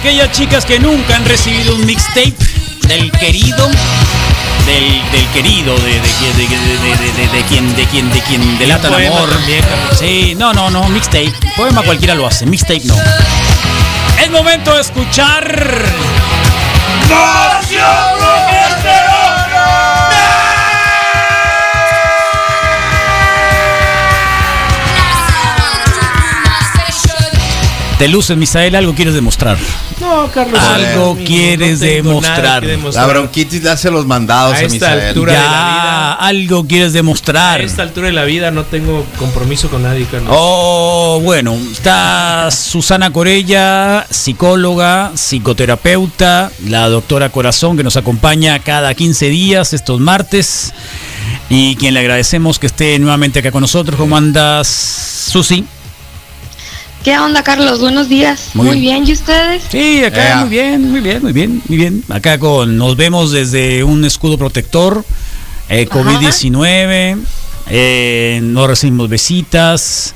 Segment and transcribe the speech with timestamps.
[0.00, 2.34] Aquellas chicas que nunca han recibido un mixtape
[2.88, 3.68] del querido,
[4.66, 8.88] del, del querido, de, de, de, de, de, de quien, de quien, de quien delata
[8.88, 9.28] el amor.
[9.28, 9.62] también.
[9.98, 11.32] Sí, no, no, no, mixtape.
[11.54, 12.96] Poema cualquiera lo hace, mixtape no.
[14.22, 15.84] Es momento de escuchar.
[28.00, 29.58] Te luces, Misael, algo quieres demostrar.
[30.00, 30.58] No, Carlos.
[30.58, 32.60] Algo quieres no demostrar.
[32.62, 33.08] que La demostrar.
[33.10, 35.00] bronquitis le hace los mandados A a, esta Misael.
[35.08, 36.12] altura- de la vida.
[36.14, 37.60] algo quieres A demostrar.
[37.60, 40.30] esta altura de la vida no tengo compromiso con nadie, Carlos.
[40.34, 49.28] Oh, bueno, está Susana Corella, psicóloga, psicoterapeuta, la doctora Corazón que nos acompaña cada 15
[49.28, 50.72] días estos martes
[51.50, 53.96] y quien le agradecemos que esté nuevamente acá con nosotros.
[53.98, 55.66] ¿Cómo andas, Susi?
[57.04, 57.80] ¿Qué onda, Carlos?
[57.80, 58.50] Buenos días.
[58.54, 58.96] Muy Muy, bien.
[59.04, 59.08] bien.
[59.08, 59.62] ¿y ustedes?
[59.70, 60.36] Sí, acá Ea.
[60.40, 62.04] muy bien, muy bien, muy bien, muy bien.
[62.10, 65.02] Acá con nos vemos desde un escudo protector,
[65.70, 65.98] eh, Ajá.
[66.00, 67.18] COVID-19,
[67.70, 70.14] eh, no recibimos visitas.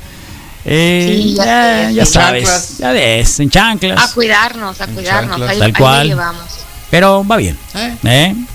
[0.66, 2.78] eh, Sí, ya sabes, Chanclas.
[2.78, 4.10] ya ves, en chanclas.
[4.10, 5.40] A cuidarnos, a cuidarnos.
[5.40, 6.06] Ahí, Tal ahí cual.
[6.08, 6.44] llevamos.
[6.90, 7.56] Pero va bien.
[7.76, 7.96] ¿Eh?
[8.04, 8.34] ¿eh?
[8.36, 8.46] Sí,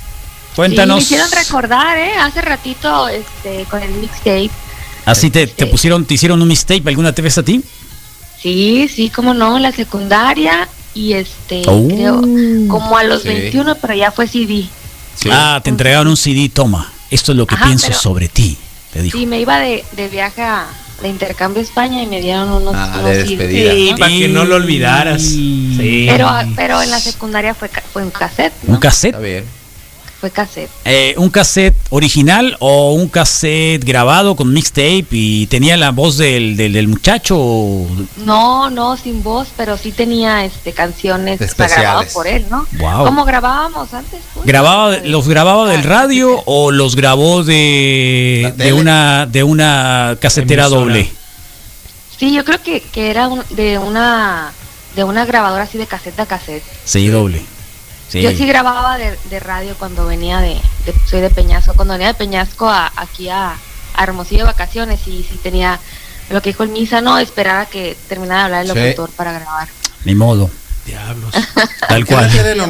[0.55, 0.97] Cuéntanos.
[0.97, 2.11] me hicieron recordar, ¿eh?
[2.19, 4.51] Hace ratito, este, con el mixtape.
[5.05, 7.63] Así te, te pusieron, te hicieron un mixtape alguna vez a ti.
[8.41, 10.67] Sí, sí, cómo no, en la secundaria.
[10.93, 11.87] Y este, Oh.
[11.87, 12.21] creo,
[12.67, 13.27] como a los Sí.
[13.29, 14.65] 21, pero ya fue CD.
[15.15, 15.29] Sí.
[15.31, 16.91] Ah, te entregaron un CD, toma.
[17.11, 18.57] Esto es lo que Ajá, pienso pero- sobre ti.
[18.93, 19.17] Te dijo.
[19.17, 20.65] Sí, me iba de, de viaje a,
[21.01, 23.91] de intercambio a España y me dieron unos, Ah, unos de CDs, despedida.
[23.91, 23.97] ¿no?
[23.97, 25.21] Para que no lo olvidaras.
[25.21, 26.05] Sí.
[26.09, 29.13] Pero, pero en la secundaria fue, ca- fue un cassette, Un cassette.
[29.13, 29.45] Está bien.
[30.19, 30.69] Fue cassette.
[30.83, 36.57] Eh, ¿Un cassette original o un cassette grabado con mixtape y tenía la voz del,
[36.57, 37.37] del, del muchacho?
[37.39, 42.67] o- No, no, sin voz, pero sí tenía este canciones grabadas por él, ¿no?
[42.79, 43.05] Wow.
[43.05, 44.19] Como grabábamos antes.
[44.33, 44.97] pues, ¿Grababa.
[44.97, 50.81] ¿Los grababa del radio o los grabó de, de una de una casetera Emisora.
[50.81, 51.11] doble?
[52.17, 54.51] Sí, yo creo que, que era un- de una
[54.97, 56.63] de una grabadora así de cassette a cassette.
[56.83, 57.41] Sí, doble.
[58.09, 58.21] Sí.
[58.21, 60.55] Yo sí grababa de, de radio cuando venía de,
[60.85, 63.51] de- soy de Peñasco, cuando venía de Peñasco a, aquí a,
[63.93, 65.79] a Hermosillo de vacaciones y sí tenía
[66.31, 68.79] lo que dijo el misa, no, esperar a que terminara de hablar el Sí.
[68.89, 69.67] locutor para grabar.
[70.05, 70.49] Ni modo.
[70.85, 71.31] Diablos.
[71.87, 72.27] Tal ¿Qué la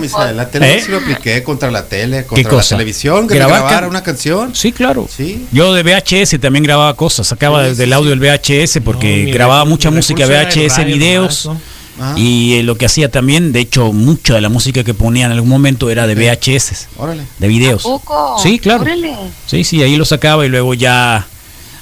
[0.09, 0.35] cual.
[0.35, 0.81] La tele ¿Eh?
[0.81, 2.75] sí lo apliqué contra la tele, contra la cosa?
[2.75, 4.53] televisión, ¿Grabar grabara can- una canción.
[4.55, 5.07] Sí, claro.
[5.15, 5.47] Sí.
[5.53, 9.25] Yo de VHS también grababa cosas, sacaba Sí, desde sí, el audio del VHS porque
[9.27, 11.45] No, grababa mucha música el VHS, radio videos.
[11.45, 11.78] nomás, ¿no?
[11.99, 15.25] Ah, Y eh, lo que hacía también, de hecho, mucha de la música que ponía
[15.25, 17.23] en algún momento era de VHS, Órale.
[17.39, 17.85] de videos.
[18.41, 18.83] Sí, claro.
[18.83, 19.13] Órale.
[19.45, 21.27] Sí, sí, ahí lo sacaba y luego ya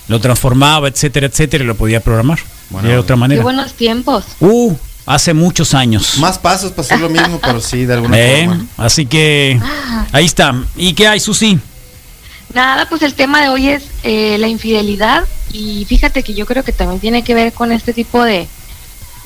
[0.07, 2.39] lo transformaba, etcétera, etcétera, y lo podía programar
[2.69, 3.43] Bueno, de otra Qué manera.
[3.43, 4.23] buenos tiempos.
[4.39, 4.73] Uh,
[5.05, 6.17] hace muchos años.
[6.17, 8.65] Más pasos para hacer lo mismo, pero sí, de alguna Eh, forma.
[8.77, 9.59] así que
[10.11, 10.55] ahí está.
[10.75, 11.59] ¿Y qué hay, Susi?
[12.53, 16.63] Nada, pues el tema de hoy es eh, la infidelidad y fíjate que yo creo
[16.63, 18.47] que también tiene que ver con este tipo de,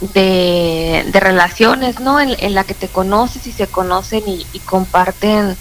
[0.02, 2.20] de, de relaciones, ¿no?
[2.20, 5.56] En, en la que te conoces y se conocen y, y comparten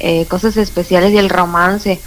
[0.00, 2.00] eh, cosas especiales y el romance.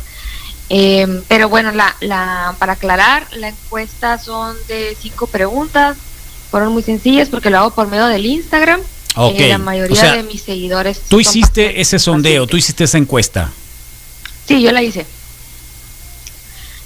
[0.70, 5.98] Eh, pero bueno, la, la, para aclarar, la encuesta son de cinco preguntas,
[6.52, 8.82] fueron muy sencillas porque lo hago por medio del Instagram.
[9.16, 11.02] Ok, Eh, la mayoría o sea, de mis seguidores.
[11.08, 12.52] Tú hiciste ese sondeo, pacientes.
[12.52, 13.50] tú hiciste esa encuesta.
[14.48, 15.06] Sí, yo la hice.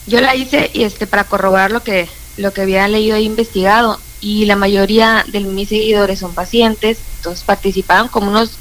[0.08, 4.00] Yo la hice y este para corroborar lo que lo que había leído e investigado
[4.23, 8.51] y la mayoría de mis seguidores son pacientes, entonces participaron como unos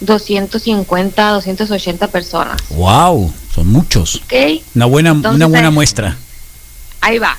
[0.00, 2.62] 250, 280 personas.
[2.70, 4.22] Wow, son muchos.
[4.24, 4.62] ¿Ok?
[4.76, 6.16] Una buena, Entonces, una buena muestra.
[7.00, 7.36] Ahí va.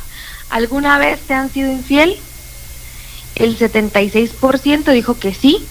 [0.50, 2.18] ¿Alguna vez te han sido infiel?
[3.36, 5.66] El 76% dijo que sí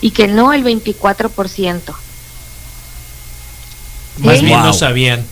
[0.00, 1.94] y que no el 24%.
[4.18, 4.44] Más Sí.
[4.44, 5.24] bien no sabían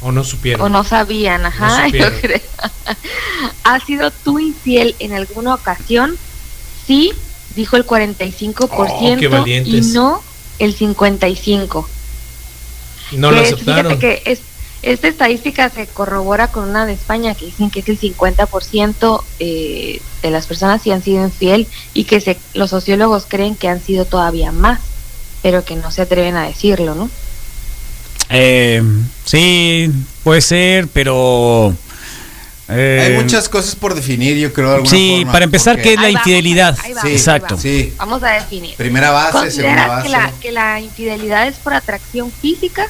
[0.00, 0.66] o no supieron.
[0.66, 2.12] O no sabían, ajá, No supieron.
[2.14, 2.40] yo creo.
[3.64, 6.16] ¿Has sido tú infiel en alguna ocasión?
[6.86, 7.12] Sí,
[7.56, 10.22] dijo el 45% Oh, qué y no
[10.58, 11.86] el 55%.
[13.12, 13.98] Y no lo es- aceptaron.
[13.98, 14.40] Fíjate que es,
[14.82, 20.00] esta estadística se corrobora con una de España que dicen que es el 50% eh,
[20.22, 23.80] de las personas que han sido infiel y que se, los sociólogos creen que han
[23.82, 24.80] sido todavía más,
[25.42, 27.08] pero que no se atreven a decirlo, ¿no?
[28.30, 28.82] Eh,
[29.24, 29.90] sí,
[30.22, 31.74] puede ser, pero...
[32.68, 34.68] eh, Hay muchas cosas por definir, yo creo.
[34.70, 36.78] de alguna Sí, forma, para empezar, porque ¿qué es la vamos, infidelidad?
[37.02, 37.54] Sí, Exacto.
[37.56, 37.60] va.
[37.60, 37.92] Sí.
[37.98, 38.74] Vamos a definir.
[38.76, 40.02] Primera base, segunda ¿Consideras base.
[40.04, 42.86] que la, que la infidelidad es por atracción física?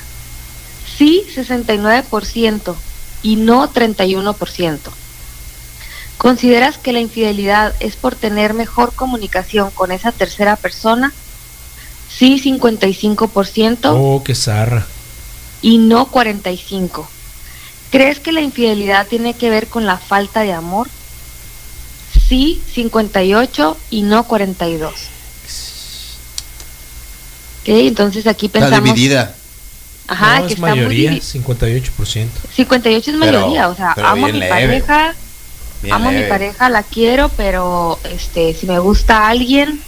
[0.97, 2.75] Sí, 69%
[3.23, 4.79] y no 31%.
[6.17, 11.13] ¿Consideras que la infidelidad es por tener mejor comunicación con esa tercera persona?
[12.17, 14.87] Sí, 55% Oh, qué zarra.
[15.65, 17.07] Y no 45%.
[17.91, 20.89] ¿Crees que la infidelidad tiene que ver con la falta de amor?
[22.29, 24.93] Sí, 58 y no 42.
[27.63, 28.85] Ok, entonces aquí Está pensamos...
[28.95, 29.35] dividida.
[30.07, 32.27] Ajá, No, que es está muy mayoría, divi- 58%.
[32.55, 34.51] 58 es Pero- mayoría, o sea, pero amo a mi leve.
[34.51, 35.15] pareja,
[35.83, 39.81] Bien amo a mi pareja, la quiero, pero este, si me gusta alguien,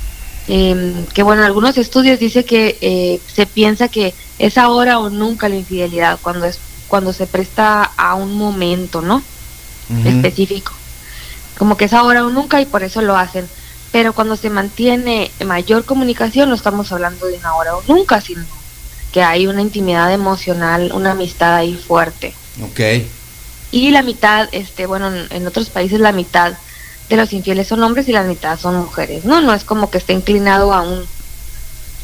[0.49, 5.11] eh, que bueno, en algunos estudios dice que eh, se piensa que es ahora o
[5.11, 6.59] nunca la infidelidad, cuando es
[6.89, 9.23] cuando se presta a un momento, ¿no?
[10.05, 10.73] Específico.
[11.59, 13.49] Como que es ahora o nunca y por eso lo hacen.
[13.93, 18.45] Pero cuando se mantiene mayor comunicación, no estamos hablando de una hora o nunca, sino
[19.13, 22.81] que hay una intimidad emocional, una amistad ahí fuerte Ok.
[23.71, 26.53] y la mitad, este, bueno, en, en otros países la mitad
[27.09, 29.41] de los infieles son hombres y la mitad son mujeres, ¿no?
[29.41, 31.05] No es como que esté inclinado a un,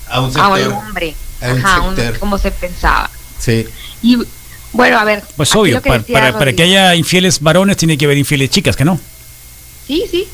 [0.09, 3.11] A un a un hombre, a un ajá, un- como se pensaba.
[3.39, 3.67] Sí.
[4.03, 4.19] Y
[4.73, 5.23] bueno, a ver.
[5.37, 8.77] Pues obvio, para, decía para, para que haya infieles varones tiene que haber infieles chicas,
[8.77, 8.99] que no.
[9.87, 10.29] Sí, sí.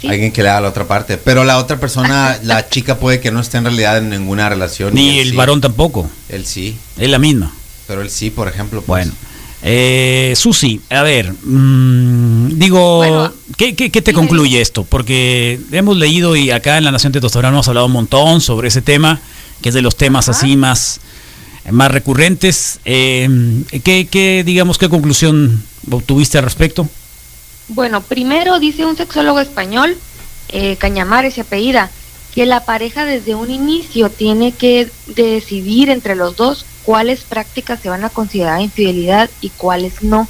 [0.00, 0.08] sí.
[0.08, 1.18] Alguien que le haga la otra parte.
[1.18, 4.94] Pero la otra persona, la chica puede que no esté en realidad en ninguna relación.
[4.94, 5.36] Ni el sí.
[5.36, 6.08] varón tampoco.
[6.28, 6.78] Él sí.
[6.96, 7.52] Es la misma.
[7.86, 8.80] Pero él sí, por ejemplo.
[8.82, 9.06] pues.
[9.06, 9.12] Bueno.
[9.62, 14.84] Eh, Susi, a ver, mm, digo, Bueno, ¿qué, qué- qué te concluye esto?
[14.84, 18.82] Porque hemos leído y acá en la Nación Testosterona hemos hablado un montón sobre ese
[18.82, 19.20] tema,
[19.60, 21.00] que es de los temas así más,
[21.70, 22.78] más recurrentes.
[22.84, 23.28] Eh,
[23.82, 26.88] ¿qué, qué, digamos, qué conclusión obtuviste al respecto?
[27.68, 29.96] Bueno, primero dice un sexólogo español,
[30.50, 31.90] eh, Cañamares y apellida,
[32.32, 37.90] que la pareja desde un inicio tiene que decidir entre los dos cuáles prácticas se
[37.90, 40.26] van a considerar infidelidad y cuáles no.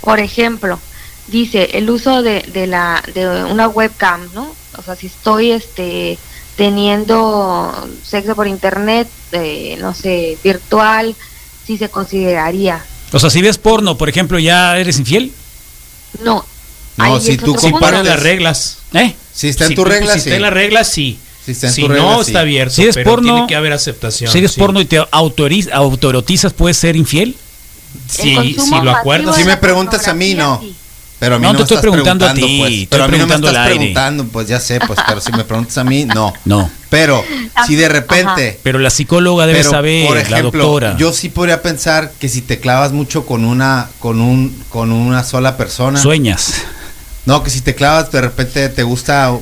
[0.00, 0.78] Por ejemplo,
[1.26, 4.54] dice el uso de, de la de una webcam, ¿no?
[4.78, 6.18] O sea, si estoy este
[6.54, 7.74] teniendo
[8.04, 11.16] sexo por internet, eh, no sé, virtual,
[11.66, 12.84] si se consideraría.
[13.12, 15.32] O sea, si ves porno, por ejemplo, ¿ya eres infiel?
[16.22, 16.46] No.
[16.96, 18.78] No, si tú Si ponen las reglas.
[18.92, 19.16] ¿Eh?
[19.34, 20.36] Si está en Si tu tú regla, pusiste sí.
[20.36, 21.18] en la regla, sí.
[21.44, 22.20] Si está en si tu no, regla, sí.
[22.30, 22.74] está abierto.
[22.74, 24.30] Si eres pero porno- tiene que haber aceptación.
[24.30, 24.60] Si eres sí.
[24.60, 27.36] porno y te autoerotizas, ¿puedes ser infiel?
[28.08, 28.34] Si,
[28.82, 29.36] lo acuerdas.
[29.36, 30.62] Si me preguntas a mí, no.
[31.18, 32.86] Pero a mí No, no, te me estoy estás preguntando a ti, pues.
[32.90, 34.98] Pero a mí no me estás preguntando, pues ya sé, pues.
[35.06, 36.32] Pero si me preguntas a mí, no.
[36.44, 36.68] No.
[36.90, 37.24] Pero
[37.66, 38.58] si de repente.
[38.62, 40.96] Pero la psicóloga debe Pero, saber, por la ejemplo, doctora.
[40.96, 45.22] yo sí podría pensar que si te clavas mucho con una, con un, con una
[45.22, 46.00] sola persona.
[46.00, 46.54] Sueñas.
[47.24, 49.32] No, que si te clavas de repente te gusta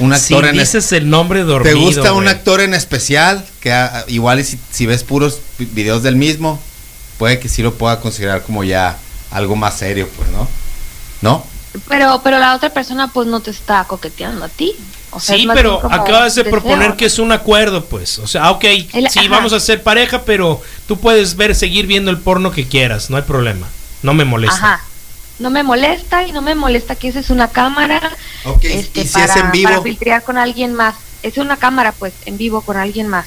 [0.00, 1.78] un Si actor en es- dices el nombre te dormido.
[1.78, 3.72] gusta un actor en especial que
[4.08, 6.60] igual y si, si ves puros vi- videos del mismo
[7.18, 8.98] puede que sí lo pueda considerar como ya
[9.30, 10.48] algo más serio, pues, ¿no?
[11.22, 11.46] ¿No?
[11.88, 14.74] Pero, pero la otra persona pues no te está coqueteando a ti.
[15.12, 18.18] O sea, Sí, pero acabas de un proponer deseo, que es un acuerdo, pues.
[18.20, 19.28] O sea, ok, El- sí, ajá.
[19.28, 23.16] vamos a ser pareja, pero tú puedes ver, seguir viendo el porno que quieras, no
[23.16, 23.66] hay problema.
[24.02, 24.56] No me molesta.
[24.56, 24.84] Ajá.
[25.40, 28.00] No me molesta y no me molesta que esa es una cámara
[28.44, 30.94] Ok, este, y si para, es en vivo, para filtrear con alguien más.
[31.22, 33.26] Es una cámara pues en vivo con alguien más.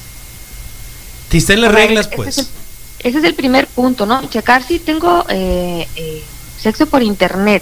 [1.30, 2.30] Si está en las reglas, ese pues.
[2.30, 2.48] es el-
[3.00, 4.24] ese es el primer punto, ¿no?
[4.30, 6.24] Checar si tengo eh, eh,
[6.62, 7.62] sexo por internet,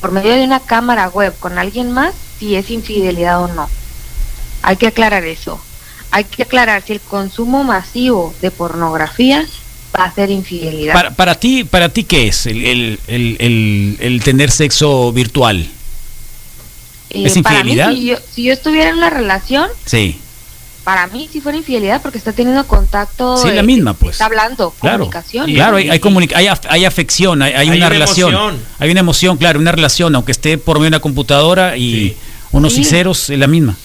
[0.00, 3.68] por medio de una cámara web con alguien más, si es infidelidad o no.
[4.62, 5.60] Hay que aclarar eso.
[6.10, 9.46] Hay que aclarar si el consumo masivo de pornografía
[9.98, 10.94] va a ser infidelidad.
[10.94, 15.68] Para, para ti, para ti ¿qué es el, el- el- el- el tener sexo virtual?
[17.10, 17.92] Eh, ¿es para mí, infidelidad?
[17.92, 20.16] si yo, si yo estuviera en una relación, Sí,
[20.84, 23.36] para mí sí fuera infidelidad porque está teniendo contacto.
[23.36, 24.12] Sí, la eh, misma, pues.
[24.12, 24.98] Está hablando, claro.
[24.98, 25.48] comunicación.
[25.48, 28.32] Y- Claro, hay, hay, comunica- hay, af- hay afección, hay, hay Hay una, una relación.
[28.32, 28.60] emoción.
[28.78, 32.16] Hay una emoción, claro, una relación, aunque esté por medio de una computadora y Sí.
[32.52, 32.82] unos Sí.
[32.82, 33.76] y ceros, es la misma.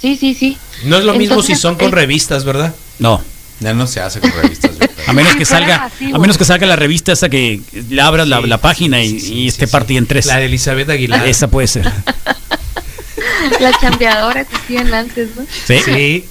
[0.00, 0.56] Sí, sí, sí.
[0.84, 2.74] No es lo mismo si son con revistas, ¿verdad?
[2.98, 3.22] No,
[3.60, 4.70] ya no se hace con revistas.
[5.10, 5.66] A menos que fuera
[5.98, 8.98] salga, a menos que salga la revista esa que le abras la, Sí, la página
[8.98, 9.72] sí, y, sí, sí, y sí, esté sí.
[9.72, 10.26] partida en tres.
[10.26, 11.26] La de Elizabeth Aguilar.
[11.26, 11.90] Esa puede ser.
[13.60, 15.42] La chambeadora que hacían antes, ¿no?
[15.66, 15.78] Sí.
[15.84, 16.24] Sí,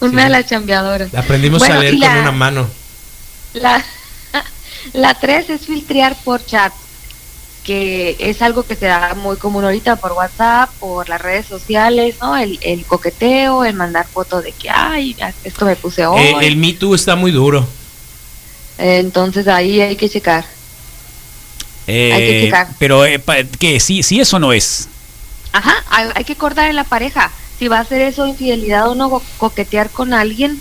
[0.00, 0.24] Una Sí.
[0.24, 1.12] de las chambeadoras.
[1.12, 2.68] la aprendimos Bueno, a leer con la- una mano.
[3.54, 3.84] La,
[4.92, 6.72] la tres es filtrear por chat,
[7.64, 12.16] que es algo que se da muy común ahorita por WhatsApp, por las redes sociales,
[12.20, 12.36] ¿no?
[12.36, 16.20] El, el coqueteo, el mandar fotos de que, ay, esto me puse hoy.
[16.20, 17.66] Eh, el Me Too está muy duro.
[18.78, 20.44] Eh, Entonces ahí hay que checar.
[21.86, 22.68] Eh, Hay que checar.
[22.78, 23.20] pero, eh,
[23.58, 23.80] ¿qué?
[23.80, 24.88] ¿Sí, ¿Sí eso no es?
[25.52, 27.30] Ajá, hay, hay que cortar en la pareja.
[27.58, 30.60] Si va a ser eso infidelidad o no, co- coquetear con alguien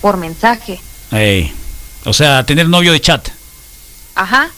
[0.00, 0.80] por mensaje.
[1.12, 1.52] Eh,
[2.04, 3.28] o sea, tener novio de chat.
[4.14, 4.50] Ajá.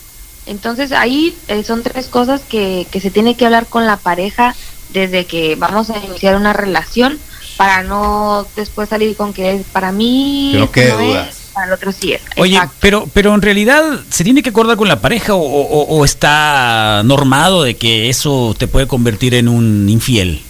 [0.45, 4.55] Entonces ahí eh, son tres cosas que, que se tiene que hablar con la pareja
[4.89, 7.19] desde que vamos a iniciar una relación
[7.57, 11.37] para no después salir con que es para mí Que no quede es, dudas.
[11.61, 12.21] Para el otro sí es.
[12.37, 12.75] Oye, Exacto.
[12.79, 17.01] pero, pero en realidad se tiene que acordar con la pareja o, o- o está
[17.05, 20.41] normado de que eso te puede convertir en un infiel.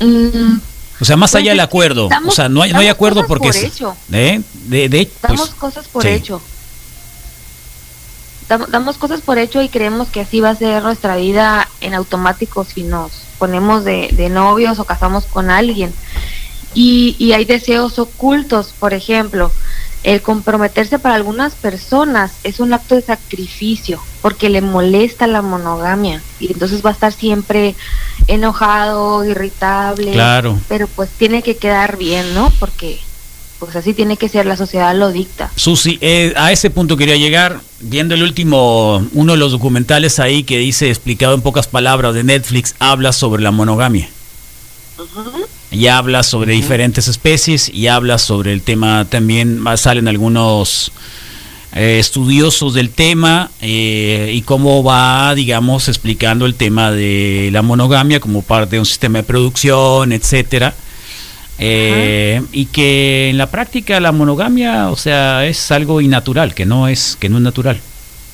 [0.00, 0.58] Mm,
[1.00, 2.08] O sea, más Pues allá del acuerdo.
[2.08, 3.48] damos- o sea, no hay, no hay damos acuerdo cosas porque...
[3.48, 3.96] por hecho.
[4.12, 4.40] ¿eh?
[4.66, 6.08] De, de, damos pues, cosas por sí.
[6.08, 6.40] hecho.
[8.48, 11.94] Dam- Damos cosas por hecho y creemos que así va a ser nuestra vida en
[11.94, 15.92] automático si nos ponemos de, de novios o casamos con alguien.
[16.76, 19.50] Y, y hay deseos ocultos, por ejemplo,
[20.02, 26.22] el comprometerse para algunas personas es un acto de sacrificio porque le molesta la monogamia
[26.38, 27.74] y entonces va a estar siempre
[28.28, 30.60] enojado, irritable, Claro.
[30.68, 32.52] pero pues tiene que quedar bien, ¿no?
[32.60, 33.00] Porque
[33.58, 35.50] pues así tiene que ser, la sociedad lo dicta.
[35.56, 40.44] Susi, eh, a ese punto quería llegar, viendo el último, uno de los documentales ahí
[40.44, 44.08] que dice, explicado en pocas palabras de Netflix, habla sobre la monogamia.
[45.70, 50.92] Y habla sobre diferentes especies y habla sobre el tema también, salen algunos
[51.74, 58.20] eh, estudiosos del tema eh, y cómo va, digamos, explicando el tema de la monogamia
[58.20, 60.74] como parte de un sistema de producción, etcétera.
[61.58, 66.88] Eh, y que en la práctica la monogamia, o sea, es algo innatural, que no
[66.88, 67.80] es, que no es natural.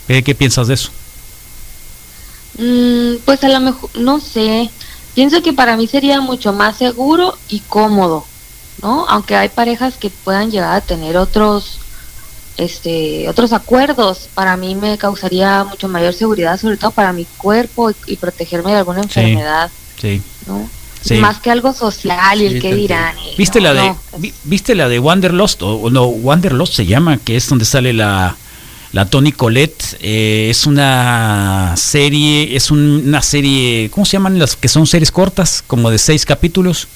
[0.07, 0.91] ¿Qué, qué piensas de eso?
[2.59, 4.71] Mm, pues a lo mejor, no sé,
[5.14, 8.25] pienso que para mí sería mucho más seguro y cómodo,
[8.83, 9.07] ¿no?
[9.09, 11.78] Aunque hay parejas que puedan llegar a tener otros,
[12.57, 17.90] este, otros acuerdos, para mí me causaría mucho mayor seguridad, sobre todo para mi cuerpo
[17.90, 20.21] y, y protegerme de alguna enfermedad, Sí.
[20.47, 20.69] ¿no?
[21.00, 21.14] Sí.
[21.16, 23.16] Más que algo social y Sí, el que te dirán.
[23.19, 26.75] y ¿Viste no, la de no, vi- viste la de Wanderlust o o no Wanderlust
[26.75, 28.37] se llama, que es donde sale la
[28.93, 34.55] la Tony Colette, eh, es una serie, es un- una serie, ¿cómo se llaman las
[34.57, 36.89] que son series cortas, como de seis capítulos?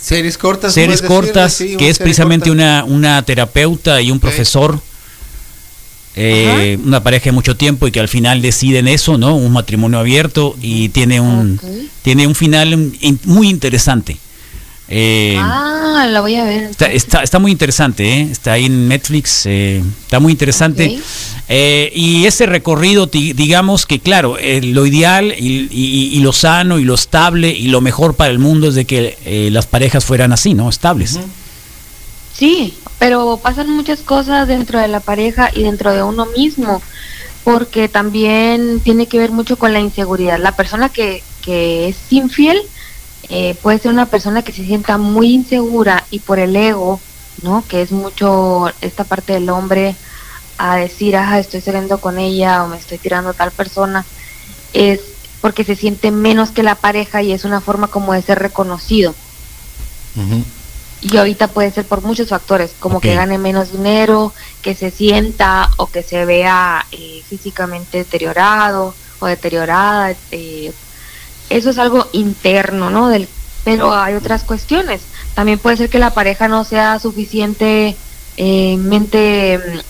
[0.00, 0.74] Series cortas.
[0.74, 2.82] series decirle, cortas, sí, que es precisamente corta.
[2.82, 4.78] una, una terapeuta y un profesor,
[6.16, 9.34] eh, una pareja de mucho tiempo y que al final deciden eso, ¿no?
[9.36, 11.58] Un matrimonio abierto y tiene un,
[12.02, 14.16] tiene un final in- muy interesante.
[14.88, 16.64] Eh, Ah, la voy a ver.
[16.64, 18.28] Está, está, está muy interesante, ¿eh?
[18.30, 20.98] está ahí en Netflix, eh, está muy interesante.
[21.48, 26.78] Eh, y ese recorrido, digamos que claro, eh, lo ideal y, y- y lo sano
[26.78, 30.04] y lo estable y lo mejor para el mundo es de que eh, las parejas
[30.04, 30.68] fueran así, ¿no?
[30.68, 31.18] Estables.
[32.36, 36.82] Sí, pero pasan muchas cosas dentro de la pareja y dentro de uno mismo,
[37.44, 40.38] porque también tiene que ver mucho con la inseguridad.
[40.38, 42.58] La persona que, que es infiel
[43.28, 47.00] eh, puede ser una persona que se sienta muy insegura y por el ego,
[47.42, 47.64] ¿no?
[47.66, 49.96] Que es mucho esta parte del hombre
[50.58, 54.04] a decir, ah, estoy saliendo con ella o me estoy tirando a tal persona,
[54.72, 55.00] es
[55.40, 59.14] porque se siente menos que la pareja y es una forma como de ser reconocido.
[61.02, 65.68] Y ahorita puede ser por muchos factores, como que gane menos dinero, que se sienta
[65.76, 70.14] o que se vea eh, físicamente deteriorado o deteriorada.
[70.30, 70.72] eh,
[71.50, 73.08] eso es algo interno, ¿no?
[73.08, 73.28] Del,
[73.64, 75.00] pero hay otras cuestiones.
[75.34, 77.96] También puede ser que la pareja no sea suficientemente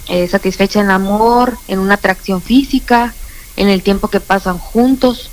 [0.09, 3.15] eh, satisfecha en amor, en una atracción física,
[3.57, 5.31] en el tiempo que pasan juntos,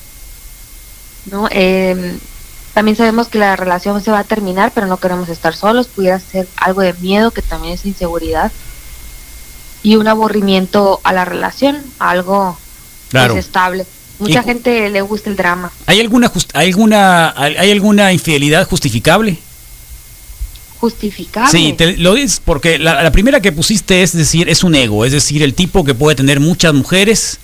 [1.26, 1.48] ¿no?
[1.52, 2.20] Em,
[2.74, 5.88] también sabemos que la relación se va a terminar, pero no queremos estar solos.
[5.88, 8.52] Pudiera ser algo de miedo, que también es inseguridad.
[9.84, 12.58] Y un aburrimiento a la relación, algo
[13.10, 13.36] Claro.
[13.36, 13.86] estable.
[14.22, 15.72] Mucha Y- gente le gusta el drama.
[15.88, 19.38] ¿Hay alguna, just- hay alguna, hay alguna infidelidad justificable?
[20.80, 21.52] Justificable.
[21.52, 25.06] Sí, te lo dices porque la, la primera que pusiste es decir, es un ego,
[25.06, 27.40] es decir, el tipo que puede tener muchas mujeres.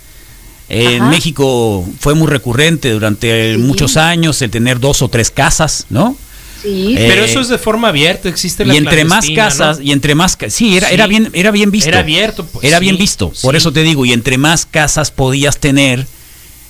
[0.69, 1.09] Eh, en.
[1.09, 3.57] México fue muy recurrente durante Sí.
[3.61, 6.15] muchos años el tener dos o tres casas, ¿no?
[6.61, 9.83] Sí, Eh, Pero eso es de forma abierta, existe la y entre más casas ¿no?
[9.83, 10.93] y entre más sí era Sí.
[10.95, 13.57] era bien era bien visto Era abierto, pues, era sí, bien visto por sí.
[13.57, 16.07] eso te digo y entre más casas podías tener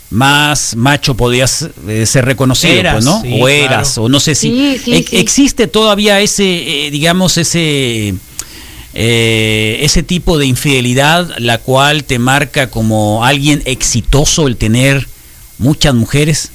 [0.10, 4.04] más macho podías eh, ser reconocido Eras, pues no sí, o eras claro.
[4.04, 5.18] o no sé si Sí, sí, ex- sí.
[5.18, 8.16] existe todavía ese eh, digamos ese
[8.94, 15.08] eh, ese tipo de infidelidad la cual te marca como alguien exitoso el tener
[15.58, 16.52] muchas mujeres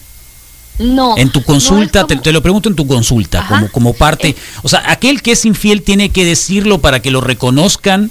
[0.78, 1.16] no.
[1.18, 3.48] en tu no consulta, te, como- te lo pregunto en tu consulta, Ajá.
[3.56, 4.28] como, como parte.
[4.30, 4.36] Eh.
[4.62, 8.10] O sea, aquel que es infiel tiene que decirlo para que lo reconozcan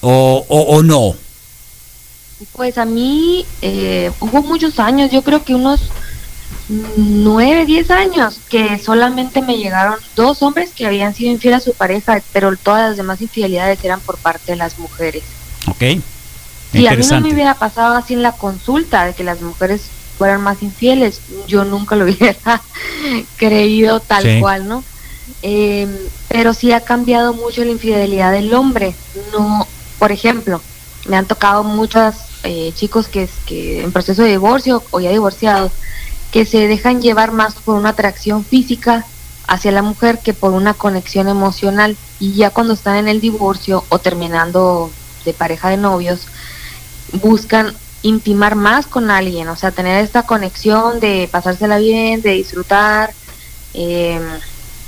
[0.00, 1.14] o, o, o no.
[2.52, 5.80] Pues a mí eh, hubo muchos años, yo creo que unos
[6.96, 11.74] nueve, diez años, que solamente me llegaron dos hombres que habían sido infieles a su
[11.74, 15.22] pareja, pero todas las demás infidelidades eran por parte de las mujeres.
[15.68, 16.00] ¿Ok?
[16.72, 19.82] Si a mí no me hubiera pasado así en la consulta de que las mujeres
[20.16, 22.62] fueran más infieles, yo nunca lo hubiera
[23.36, 24.40] creído tal Sí.
[24.40, 24.82] cual, ¿no?
[25.42, 25.86] Eh,
[26.28, 28.94] pero sí ha cambiado mucho la infidelidad del hombre.
[29.32, 29.66] No,
[29.98, 30.62] por ejemplo,
[31.06, 35.72] me han tocado muchos eh, chicos que, que en proceso de divorcio o ya divorciados
[36.32, 39.04] que se dejan llevar más por una atracción física
[39.46, 43.84] hacia la mujer que por una conexión emocional y ya cuando están en el divorcio
[43.90, 44.90] o terminando
[45.24, 46.26] de pareja de novios
[47.20, 53.12] buscan intimar más con alguien, o sea, tener esta conexión de pasársela bien, de disfrutar,
[53.74, 54.20] eh,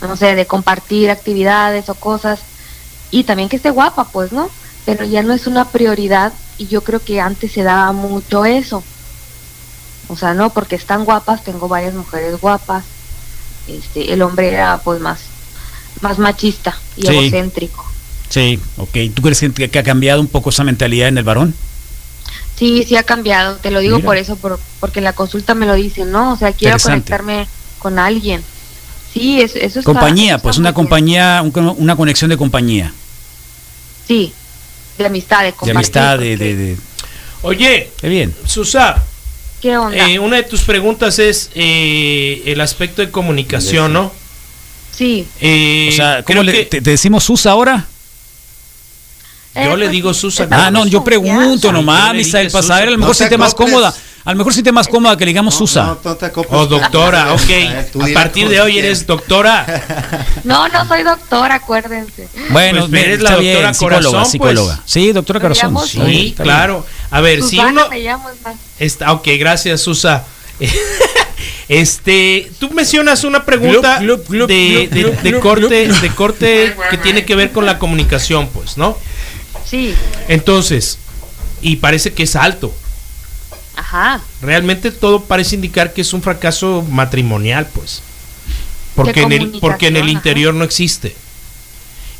[0.00, 2.40] no sé, de compartir actividades o cosas
[3.10, 4.50] y también que esté guapa, pues, ¿no?
[4.84, 8.82] Pero ya no es una prioridad y yo creo que antes se daba mucho eso.
[10.08, 12.84] O sea, no, porque están guapas, tengo varias mujeres guapas.
[13.66, 15.20] Este, el hombre era pues más
[16.00, 17.08] más machista y Sí.
[17.08, 17.84] egocéntrico.
[18.28, 18.90] Sí, ok.
[19.14, 21.54] ¿Tú crees que, que ha cambiado un poco esa mentalidad en el varón?
[22.58, 24.06] Sí, sí ha cambiado, te lo digo Mira.
[24.06, 26.32] por eso, por, porque en la consulta me lo dicen, ¿no?
[26.32, 28.42] O sea, quiero conectarme con alguien.
[29.12, 32.92] Sí, eso, eso está- Compañía, eso pues está una compañía, un- una conexión de compañía,
[34.06, 34.32] Sí,
[34.98, 35.76] de amistad, de de compartir.
[35.76, 36.76] amistad, de, porque- de, de-
[37.42, 38.34] Oye, Qué bien.
[38.46, 39.02] Susa,
[39.60, 39.96] ¿Qué onda?
[40.10, 44.12] eh, una de tus preguntas es eh, el aspecto de comunicación, ¿no?
[44.92, 45.26] sí.
[45.40, 47.86] Eh, O sea, ¿cómo le, que- te, te decimos Susa ahora?
[49.54, 50.48] yo Eh, le pues, digo Susa.
[50.50, 53.54] Ah, no, yo pregunto nomás, Misael, para saber, a lo No mejor te siente más
[53.54, 53.94] cómoda.
[54.26, 55.84] A lo mejor siente más cómoda que le digamos Susa.
[55.84, 56.52] No, no te acoples.
[56.54, 58.00] O doctora, ok.
[58.02, 59.66] A partir de hoy eres doctora.
[60.44, 62.28] No, no soy doctora, acuérdense.
[62.50, 64.30] Bueno, Pues, eres la doctora bien, psicóloga, Corazón, pues.
[64.30, 64.82] psicóloga.
[64.84, 65.78] Sí, doctora Me Corazón.
[65.88, 66.86] Sí, claro.
[67.10, 68.56] A ver, si Susana uno me llamo, es más.
[68.78, 70.24] está, ok, gracias, Susa.
[71.68, 75.86] Este, tú mencionas una pregunta Glup, glup, glup, de, glup, de- glup, de glup, corte,
[75.86, 75.96] glup.
[76.02, 78.98] de corte que tiene que ver con la comunicación, pues, ¿no?
[79.64, 79.94] Sí,
[80.28, 80.98] Entonces,
[81.62, 82.74] y parece que es alto.
[83.76, 84.20] Ajá.
[84.42, 88.02] Realmente todo parece indicar que es un fracaso matrimonial, pues.
[88.94, 91.16] Porque en el, porque en el interior no existe.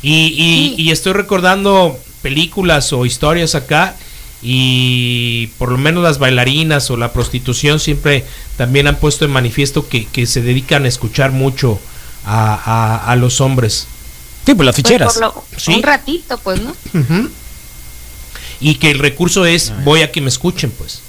[0.01, 0.75] Y, y- Sí.
[0.77, 3.95] y estoy recordando películas o historias acá
[4.41, 8.25] y por lo menos las bailarinas o la prostitución siempre
[8.57, 11.79] también han puesto en manifiesto que, que se dedican a escuchar mucho
[12.25, 13.87] a, a- a los hombres.
[14.45, 15.13] Sí, pues las Pues ficheras.
[15.13, 15.73] por lo- Sí.
[15.75, 16.75] Un ratito, pues, ¿no?
[18.59, 21.01] Y que el recurso es voy a que me escuchen, pues.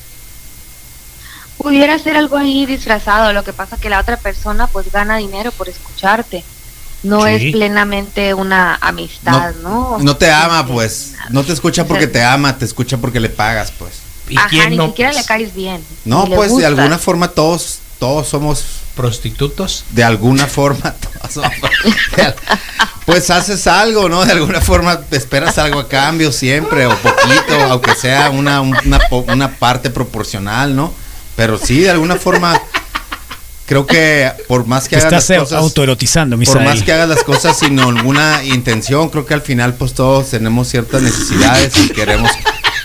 [1.67, 5.51] Pudiera ser algo ahí disfrazado, lo que pasa que la otra persona pues gana dinero
[5.51, 6.45] por escucharte.
[7.03, 7.31] No Sí.
[7.33, 9.99] es plenamente una amistad, ¿no?
[10.01, 11.15] No te ama, pues.
[11.31, 13.95] No te escucha porque te ama, te escucha porque le pagas, pues.
[14.29, 14.87] ¿Y Ajá, quién ni no?
[14.87, 15.23] siquiera pues?
[15.23, 15.85] le caes bien.
[16.05, 19.85] No, pues de alguna forma todos, todos somos, prostitutos.
[19.91, 21.53] de alguna forma, todos somos-
[23.05, 24.25] pues haces algo, ¿no?
[24.25, 29.25] De alguna forma esperas algo a cambio siempre, o poquito, aunque sea una, una, po-
[29.29, 30.93] una parte proporcional, ¿no?
[31.37, 32.59] Pero sí, de alguna forma,
[33.67, 35.59] creo que por más que Te hagas estás las cosas...
[35.63, 39.93] autoerotizando, Por más que hagas las cosas sin alguna intención, creo que al final pues
[39.93, 42.31] todos tenemos ciertas necesidades y queremos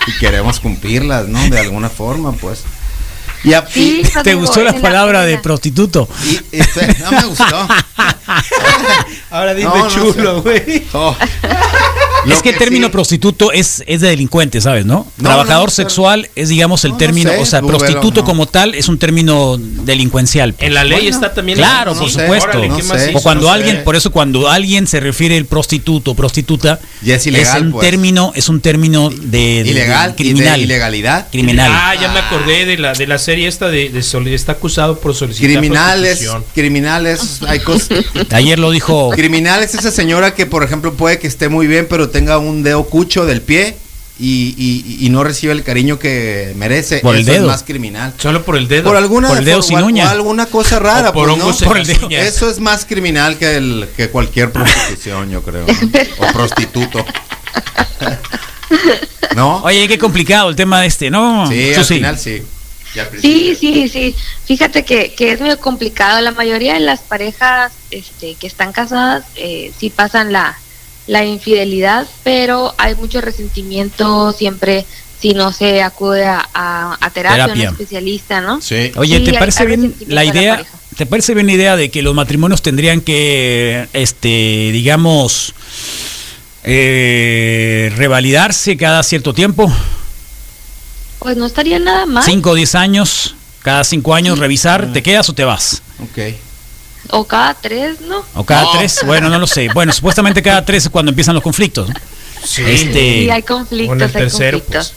[0.08, 1.48] y queremos cumplirlas, ¿no?
[1.50, 2.60] De alguna forma, pues.
[3.44, 6.08] Y, a- Sí, ¿Te digo, gustó la palabra de prostituto?
[6.26, 6.62] y- y-
[7.04, 7.68] no me gustó.
[9.32, 10.84] Ahora dime No, no chulo, güey.
[10.94, 11.16] Oh.
[12.26, 15.08] Lo es que el término sí- prostituto es, es de delincuente, ¿sabes, no?
[15.18, 18.26] No, Trabajador no, sexual es, digamos, el No, no término, sé, o sea, prostituto no.
[18.26, 20.54] como tal es un término delincuencial.
[20.54, 20.68] pues.
[20.68, 21.58] En la ley Bueno, está también.
[21.58, 22.50] Claro, por sé, supuesto.
[22.50, 22.88] órale, no ¿qué sé.
[22.90, 23.82] más O cuando no alguien, sé.
[23.82, 27.90] por eso cuando alguien se refiere el prostituto, prostituta, Ya es ilegal, un pues.
[27.90, 31.28] término, es un término de, de- ilegal de criminal, y de ilegalidad.
[31.32, 31.72] criminal.
[31.74, 34.02] Ah, ya me acordé de la, de la serie esta de, de
[34.36, 37.90] está acusado por solicitar Criminales, criminales, hay cosas.
[38.32, 41.88] Ayer lo dijo Criminal es esa señora que, por ejemplo, puede que esté muy bien,
[41.90, 43.76] pero tenga un dedo cucho del pie
[44.20, 47.00] y, y- y no recibe el cariño que merece.
[47.00, 47.42] Por el Eso dedo.
[47.46, 48.14] es más criminal.
[48.20, 48.84] Solo por el dedo.
[48.84, 50.12] Por alguna Por el dedo por- sin o- o uña.
[50.12, 51.68] alguna cosa rara, O por pues, ¿no?
[51.68, 52.08] Por el dedo.
[52.10, 55.66] Eso es más criminal que el que cualquier prostitución, yo creo.
[55.66, 56.28] ¿no?
[56.28, 57.04] O prostituto.
[59.36, 59.62] ¿No?
[59.64, 61.48] Oye, qué complicado el tema de este, ¿no?
[61.48, 62.44] sí, al final sí.
[63.22, 64.16] Sí, sí, sí.
[64.46, 66.20] Fíjate que, que es muy complicado.
[66.22, 70.58] La mayoría de las parejas este, que están casadas eh, sí pasan la,
[71.08, 74.86] la infidelidad, pero hay mucho resentimiento siempre
[75.20, 77.70] si no se acude a, a, a terapia, a Terapia.
[77.70, 78.60] un especialista, ¿no?
[78.60, 78.92] Sí.
[78.96, 80.66] Oye, Sí, ¿te hay- parece hay bien la de la idea?
[80.98, 85.54] ¿Te parece bien la idea de que los matrimonios tendrían que, este, digamos,
[86.64, 89.72] eh, revalidarse cada cierto tiempo?
[91.22, 92.24] Pues no estaría nada mal.
[92.24, 94.42] Cinco o diez años, cada cinco años Sí.
[94.42, 95.82] revisar, ¿te quedas o te vas?
[96.04, 96.36] Ok.
[97.12, 98.24] O cada tres, ¿no?
[98.36, 98.72] ¿O cada No.
[98.72, 99.00] tres?
[99.06, 99.70] Bueno, no lo sé.
[99.74, 101.90] Bueno, supuestamente cada tres es cuando empiezan los conflictos.
[101.90, 101.96] ¿no?
[102.44, 102.64] Sí.
[102.66, 102.92] Este,
[103.24, 104.94] Sí, hay conflictos, el hay tercero, conflictos.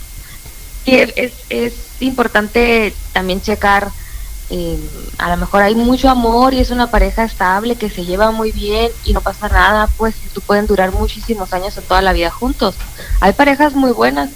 [0.84, 1.04] pues.
[1.06, 3.90] Sí, es, es importante también checar,
[4.50, 4.78] eh,
[5.18, 8.50] a lo mejor hay mucho amor y es una pareja estable que se lleva muy
[8.52, 12.30] bien y no pasa nada, pues tú pueden durar muchísimos años o toda la vida
[12.30, 12.74] juntos.
[13.20, 14.30] Hay parejas muy buenas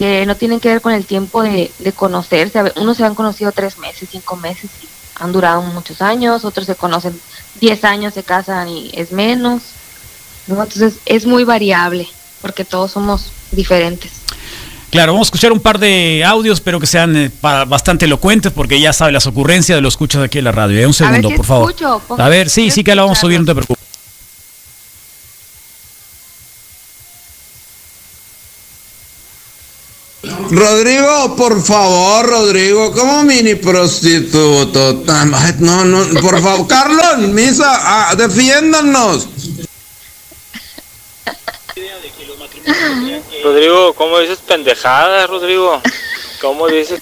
[0.00, 2.72] que no tienen que ver con el tiempo de, de conocerse.
[2.76, 4.88] Unos se han conocido tres meses, cinco meses y
[5.22, 7.20] han durado muchos años, otros se conocen
[7.60, 9.60] diez años, se casan y es menos.
[10.46, 10.54] ¿no?
[10.62, 12.08] Entonces es muy variable
[12.40, 14.10] porque todos somos diferentes.
[14.88, 18.80] Claro, vamos a escuchar un par de audios, pero que sean eh, bastante elocuentes, porque
[18.80, 20.80] ya sabe las ocurrencias de los escuchas aquí en la radio.
[20.80, 21.70] Eh, Un segundo, si por favor.
[21.70, 23.79] escucho, a ver, sí, sí que la vamos a subir, no te preocupes.
[30.22, 35.02] Rodrigo, por favor, Rodrigo, como mini prostituto.
[35.08, 36.66] ay, No, no, por favor.
[36.68, 37.70] Carlos, Misa,
[38.10, 39.28] ah, defiéndanos.
[43.42, 45.80] Rodrigo, ¿cómo dices pendejadas, Rodrigo?
[46.40, 47.00] ¿Cómo dices?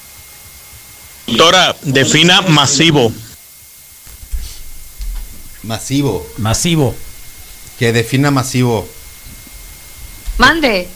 [1.26, 3.12] Doctora, defina masivo.
[5.62, 6.26] Masivo.
[6.38, 6.94] Masivo.
[7.78, 8.88] Que defina masivo.
[10.38, 10.88] Mande.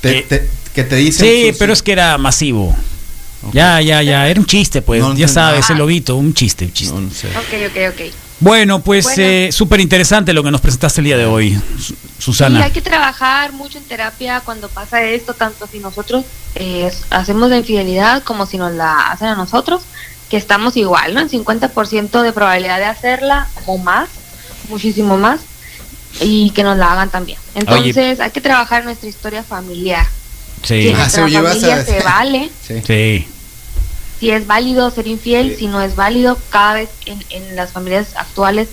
[0.00, 1.26] Te- te- que te dicen.
[1.26, 2.76] Sí, pero es que era masivo.
[3.52, 4.28] Ya, ya, ya.
[4.28, 5.00] Era un chiste, pues.
[5.00, 6.94] No, ya no, sabes, el lobito, un chiste, un chiste.
[6.94, 7.28] No, no sé.
[7.28, 8.12] Ok, ok, ok.
[8.38, 9.22] Bueno, pues Bueno.
[9.22, 12.62] eh, súper interesante lo que nos presentaste el día de hoy, Su- Sí, Susana.
[12.64, 17.56] hay que trabajar mucho en terapia cuando pasa esto, tanto si nosotros eh, hacemos la
[17.56, 19.82] infidelidad como si nos la hacen a nosotros,
[20.28, 21.20] que estamos igual, ¿no?
[21.20, 24.08] En 50% de probabilidad de hacerla o más,
[24.68, 25.40] muchísimo más,
[26.20, 27.38] y que nos la hagan también.
[27.54, 30.06] Entonces hay que trabajar nuestra historia familiar.
[30.66, 32.82] Sí, Ah, se a se vale, Sí.
[32.86, 33.28] sí.
[34.18, 38.08] si es válido ser infiel, si no es válido, cada vez en, en las familias
[38.16, 38.68] actuales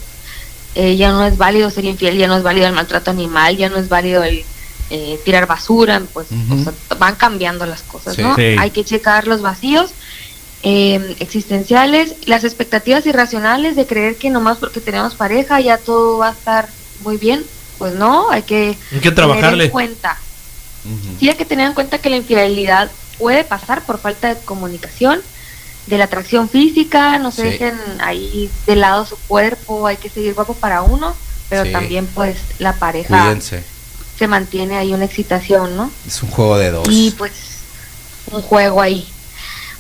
[0.76, 3.70] eh, ya no es válido ser infiel, ya no es válido el maltrato animal, ya
[3.70, 4.44] no es válido el
[4.90, 6.62] eh, tirar basura, pues Ujú.
[6.62, 8.22] o sea, van cambiando las cosas, Sí.
[8.24, 8.36] ¿no?
[8.36, 8.56] Sí.
[8.58, 9.92] Hay que checar los vacíos
[10.64, 16.30] eh, existenciales, las expectativas irracionales de creer que nomás porque tenemos pareja ya todo va
[16.30, 16.70] a estar
[17.04, 17.44] muy bien,
[17.78, 19.66] pues no, hay que Hay que tener trabajarle.
[19.66, 20.18] en cuenta
[21.20, 25.22] Sí hay que tener en cuenta que la infidelidad puede pasar por falta de comunicación,
[25.88, 27.48] de la atracción física, no se Sí.
[27.50, 31.16] dejen ahí de lado su cuerpo, hay que seguir guapo para uno,
[31.50, 31.72] pero Sí.
[31.72, 33.64] también pues la pareja Cuídense.
[34.18, 35.92] se mantiene ahí una excitación, ¿no?
[36.08, 36.88] Es un juego de dos.
[36.90, 37.32] Y pues
[38.32, 39.08] un juego ahí.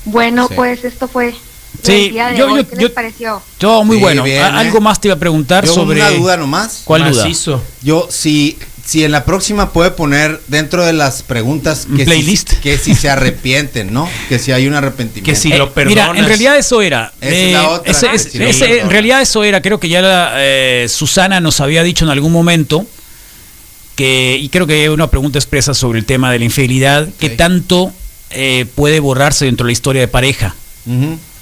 [0.05, 0.53] Bueno, Sí.
[0.55, 1.33] pues esto fue
[1.81, 2.57] Sí, el día de yo- hoy.
[2.63, 3.41] yo- ¿Qué yo- les pareció?
[3.57, 4.23] Todo muy Sí, bueno.
[4.23, 4.43] bien, ¿eh?
[4.43, 5.99] Algo más te iba a preguntar Yo sobre.
[6.01, 6.81] una duda nomás.
[6.83, 7.27] ¿Cuál duda?
[7.81, 12.49] Yo, si, si en la próxima puede poner dentro de las preguntas Un que, playlist.
[12.51, 14.09] Si, que si se arrepienten, ¿no?
[14.29, 15.29] Que si hay un arrepentimiento.
[15.29, 16.27] Que si Eh, lo mira, en perdonas.
[16.27, 17.13] realidad eso era.
[17.21, 18.13] Esa es la otra, ese- ¿no?
[18.13, 18.91] es- Si lo ese- en perdonas.
[18.91, 19.61] realidad eso era.
[19.61, 22.85] Creo que ya la, eh, Susana nos había dicho en algún momento
[23.95, 27.35] que, y creo que una pregunta expresa sobre el tema de la infidelidad, que Ok.
[27.37, 27.91] tanto
[28.35, 30.55] eh, puede borrarse dentro de la historia de pareja.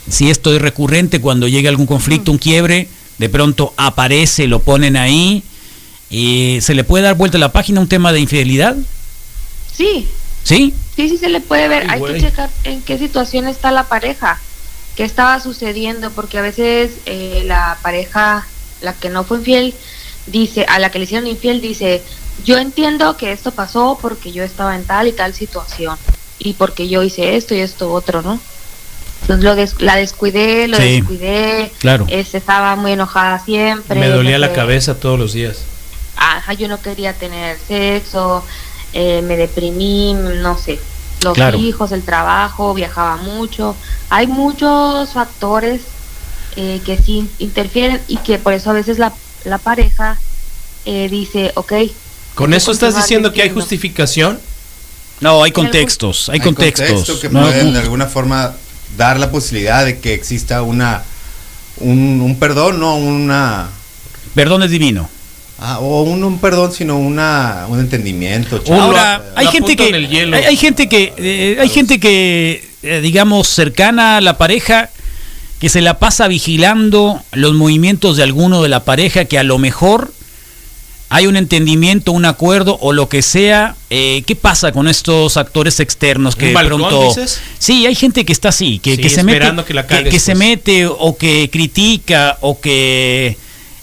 [0.09, 4.97] Si esto es recurrente, cuando llega algún conflicto, un quiebre, de pronto aparece, lo ponen
[4.97, 5.41] ahí,
[6.11, 8.75] y se le puede dar vuelta a la página un tema de infidelidad,
[9.75, 10.07] Sí,
[10.43, 10.73] ¿sí?
[10.95, 11.83] Sí, sí se le puede ver.
[11.83, 12.13] Ay, Hay güey.
[12.15, 14.39] que checar en qué situación está la pareja,
[14.95, 18.45] qué estaba sucediendo, porque a veces eh, la pareja,
[18.81, 19.73] la que no fue infiel,
[20.27, 22.03] dice, a la que le hicieron infiel, dice,
[22.45, 25.97] yo entiendo que esto pasó porque yo estaba en tal y tal situación
[26.37, 28.39] y porque yo hice esto y esto otro, ¿no?
[29.21, 30.99] Entonces lo des- la descuidé, lo Sí.
[30.99, 32.05] descuidé, Claro.
[32.09, 33.99] este, estaba muy enojada siempre.
[33.99, 35.59] Me dolía no la cabeza todos los días.
[36.21, 38.45] Ajá, yo no quería tener sexo,
[38.93, 40.79] eh, me deprimí, no sé,
[41.23, 41.57] los Claro.
[41.57, 43.75] hijos, el trabajo, viajaba mucho.
[44.09, 45.81] Hay muchos factores
[46.55, 49.13] eh, que sí interfieren y que por eso a veces la,
[49.45, 50.19] la pareja
[50.85, 51.73] eh, dice, ok.
[52.35, 53.61] ¿Con eso estás diciendo que hay viviendo".
[53.61, 54.39] justificación?
[55.21, 56.87] No, hay contextos, hay, contextos.
[56.87, 57.41] contexto que ¿no?
[57.41, 58.53] pueden de alguna forma
[58.97, 61.03] dar la posibilidad de que exista una
[61.77, 63.69] un, un perdón, no una
[64.35, 65.09] Perdón es divino.
[65.61, 68.61] Ah, o un, un perdón, sino una un entendimiento.
[68.71, 70.35] Ahora, hay gente que en el hielo.
[70.35, 74.89] hay, hay gente que eh, hay gente que eh, digamos cercana a la pareja
[75.59, 79.59] que se la pasa vigilando los movimientos de alguno de la pareja que a lo
[79.59, 80.11] mejor
[81.13, 83.75] hay un entendimiento, un acuerdo o lo que sea.
[83.89, 87.07] eh, ¿Qué pasa con estos actores externos que ¿Un de balcón, pronto?
[87.09, 87.41] dices?
[87.59, 90.11] Sí, hay gente que está así, que, Sí, que se mete, esperando que la cagues,
[90.11, 90.39] que se pues.
[90.39, 93.37] mete o que critica o que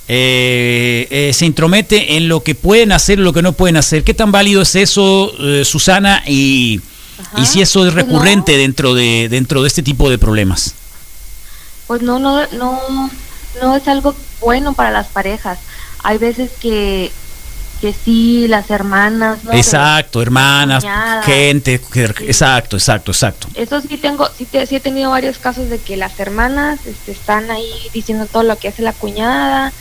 [0.09, 4.05] eh, eh, se intromete en lo que pueden hacer o lo que no pueden hacer.
[4.05, 6.23] ¿Qué tan válido es eso, eh, Susana?
[6.27, 6.81] Y,
[7.37, 8.13] y si eso es Pues no.
[8.13, 10.75] recurrente dentro de dentro de este tipo de problemas.
[11.87, 13.11] Pues no, no, no,
[13.63, 15.59] no es algo bueno para las parejas.
[16.03, 17.11] Hay veces que
[17.81, 19.53] que sí, las hermanas, ¿no?
[19.53, 21.25] Exacto, hermanas, cuñadas.
[21.25, 23.47] gente, exacto, exacto, exacto.
[23.55, 27.13] Eso sí tengo, sí, te- sí he tenido varios casos de que las hermanas este,
[27.13, 29.73] están ahí diciendo todo lo que hace la cuñada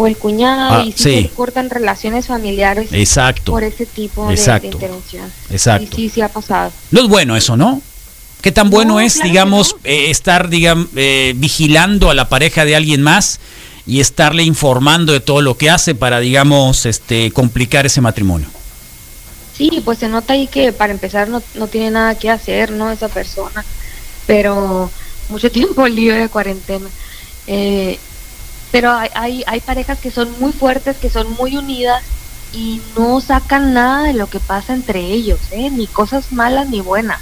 [0.00, 1.22] o el cuñado Ah, y sí.
[1.24, 3.52] se cortan relaciones familiares Exacto.
[3.52, 5.30] por ese tipo de- de, intervención.
[5.50, 5.94] Exacto.
[5.96, 6.72] Sí, sí, sí ha pasado.
[6.90, 7.82] No es bueno eso, ¿no?
[8.40, 9.80] ¿Qué tan bueno No, es, claro digamos, no.
[9.84, 10.88] eh, estar, digamos,
[11.36, 13.38] vigilando a la pareja de alguien más
[13.86, 18.48] y estarle informando de todo lo que hace para, digamos, este, complicar ese matrimonio?
[19.56, 22.90] Sí, pues se nota ahí que para empezar no, no tiene nada que hacer, ¿no?
[22.90, 23.62] Esa persona,
[24.26, 24.90] pero
[25.28, 26.88] mucho tiempo libre de cuarentena.
[27.46, 27.98] Eh,
[28.70, 32.02] pero hay, hay, hay parejas que son muy fuertes, que son muy unidas
[32.52, 35.70] y no sacan nada de lo que pasa entre ellos, ¿eh?
[35.70, 37.20] Ni cosas malas ni buenas.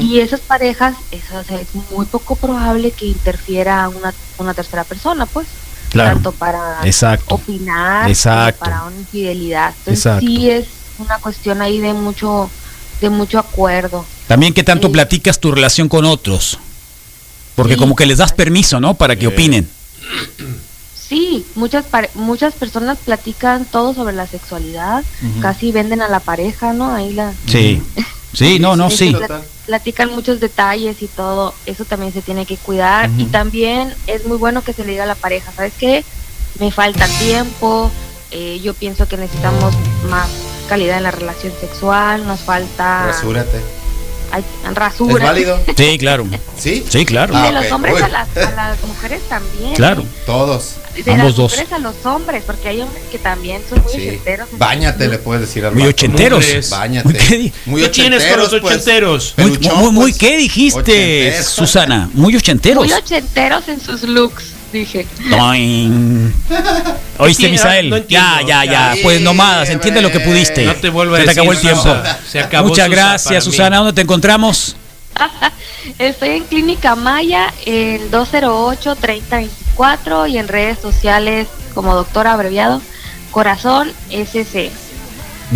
[0.00, 4.84] Y esas parejas, eso, o sea, es muy poco probable que interfiera una, una tercera
[4.84, 5.48] persona, pues.
[5.90, 6.14] Claro.
[6.14, 7.34] Tanto para Exacto.
[7.34, 8.60] opinar, Exacto.
[8.60, 9.70] como para una infidelidad.
[9.78, 10.26] Entonces Exacto.
[10.26, 10.66] sí es
[10.98, 12.48] una cuestión ahí de mucho,
[13.00, 14.04] de mucho acuerdo.
[14.28, 14.92] También, ¿qué tanto Sí.
[14.92, 16.58] platicas tu relación con otros?
[17.56, 17.78] Porque Sí.
[17.80, 18.94] como que les das permiso, ¿no?
[18.94, 19.68] Para que opinen.
[21.08, 25.04] Sí, muchas pare- muchas personas platican todo sobre la sexualidad,
[25.42, 26.94] casi venden a la pareja, ¿no?
[26.94, 27.82] Ahí la Sí.
[28.32, 29.14] Sí, no, no, sí.
[29.14, 34.26] pla- platican muchos detalles y todo, eso también se tiene que cuidar y también es
[34.26, 36.04] muy bueno que se le diga a la pareja, ¿sabes qué?
[36.58, 37.90] Me falta tiempo,
[38.32, 39.72] eh, yo pienso que necesitamos
[40.10, 40.28] más
[40.68, 43.60] calidad en la relación sexual, nos falta Rasúrate.
[44.34, 44.44] Ay,
[44.74, 45.24] rasura.
[45.24, 45.60] ¿Es válido?
[45.76, 46.26] Sí, claro.
[46.58, 46.84] ¿Sí?
[46.88, 47.34] Sí, claro.
[47.34, 47.72] Y de Ah, los ok.
[47.72, 49.74] hombres a las, a las mujeres también.
[49.74, 50.02] Claro.
[50.02, 50.06] ¿eh?
[50.26, 50.74] Todos.
[50.94, 51.52] De Ambos las dos.
[51.52, 54.08] mujeres a los hombres, porque hay hombres que también son muy Sí.
[54.08, 54.48] ochenteros.
[54.52, 56.44] Báñate, le puedes decir al Muy ochenteros.
[56.70, 57.08] Báñate.
[57.08, 58.62] Muy qué Muy ¿Qué tienes con los pues.
[58.64, 59.34] ochenteros?
[59.36, 60.18] Muy, Peluchón, muy, muy- pues.
[60.18, 61.46] ¿qué dijiste, Ochenteros.
[61.46, 62.10] Susana?
[62.14, 62.84] Muy ochenteros.
[62.84, 64.44] Muy ochenteros en sus looks,
[64.78, 65.06] dije.
[67.18, 67.90] ¿Oíste, Sí, Misael?
[67.90, 68.26] no entiendo.
[68.46, 68.94] ya, ya, ya.
[68.94, 70.64] Sí, Pues nomás, entiende lo que pudiste.
[70.64, 71.94] No te vuelvo a Se te acabó el tiempo.
[72.28, 73.52] Se acabó, Muchas Susa, gracias, mí.
[73.52, 73.76] Susana.
[73.78, 74.74] ¿Dónde te encontramos?
[75.98, 82.80] Estoy en Clínica Maya, en 208-3024 y en redes sociales como doctor abreviado
[83.30, 84.70] Corazón SC.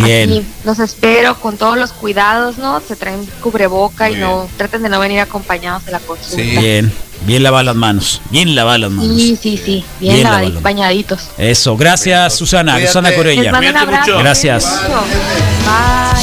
[0.03, 0.29] Bien.
[0.29, 2.79] Aquí los espero con todos los cuidados, ¿no?
[2.81, 6.35] Se traen cubreboca Muy y no traten de no venir acompañados de la consulta.
[6.43, 6.57] Sí.
[6.57, 6.91] Bien.
[7.25, 8.21] Bien lavar las manos.
[8.31, 9.17] Bien lavar las manos.
[9.17, 10.61] Sí, sí, sí, bien, Bien lavadi- lavado.
[10.61, 11.19] bañaditos.
[11.37, 11.75] Eso.
[11.75, 12.73] Gracias, Susana.
[12.73, 12.87] Cuídate.
[12.87, 13.51] Susana Les Corella.
[13.51, 14.11] mando un Cuídate abrazo.
[14.11, 14.19] mucho.
[14.23, 14.63] Gracias.
[15.65, 16.19] Bye.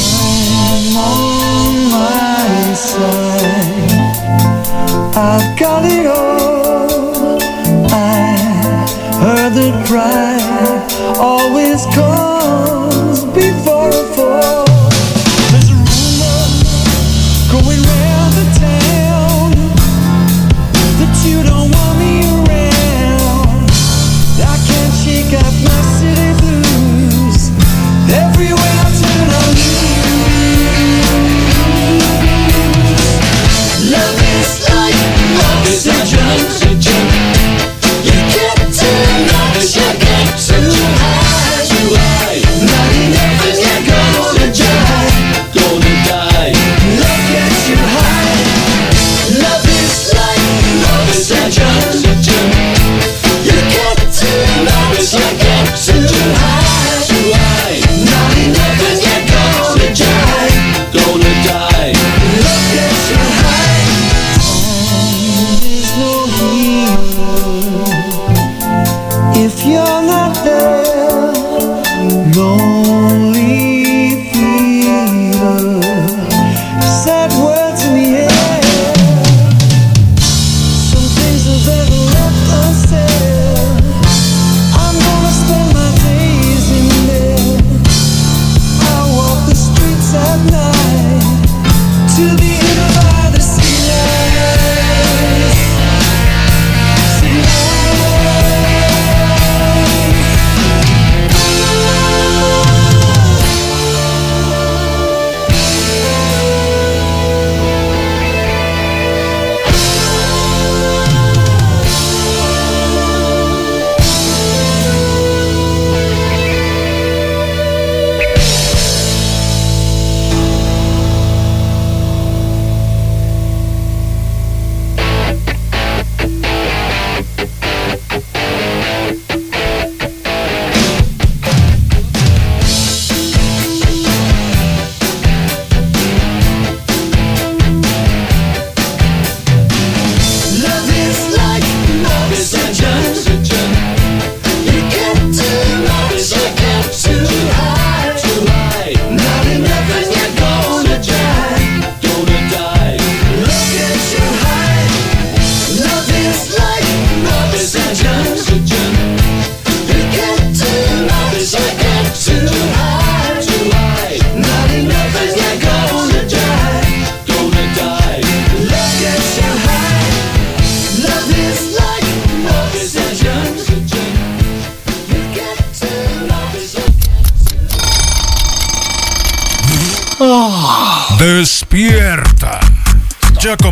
[5.15, 7.39] I've got it all.
[7.91, 8.35] I
[9.21, 10.37] heard the cry
[11.19, 12.86] always comes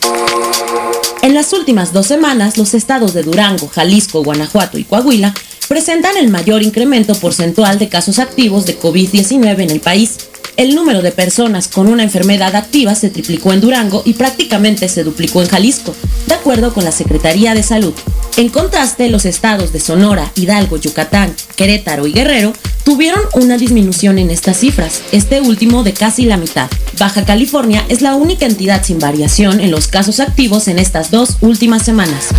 [1.21, 5.33] En las últimas dos semanas, los estados de Durango, Jalisco, Guanajuato y Coahuila
[5.67, 10.17] presentan el mayor incremento porcentual de casos activos de COVID-19 en el país.
[10.57, 15.03] El número de personas con una enfermedad activa se triplicó en Durango y prácticamente se
[15.03, 15.93] duplicó en Jalisco,
[16.27, 17.93] de acuerdo con la Secretaría de Salud.
[18.37, 22.53] En contraste, los estados de Sonora, Hidalgo, Yucatán, Querétaro y Guerrero
[22.85, 26.69] tuvieron una disminución en estas cifras, este último de casi la mitad.
[26.97, 31.37] Baja California es la única entidad sin variación en los casos activos en estas dos
[31.41, 32.29] últimas semanas.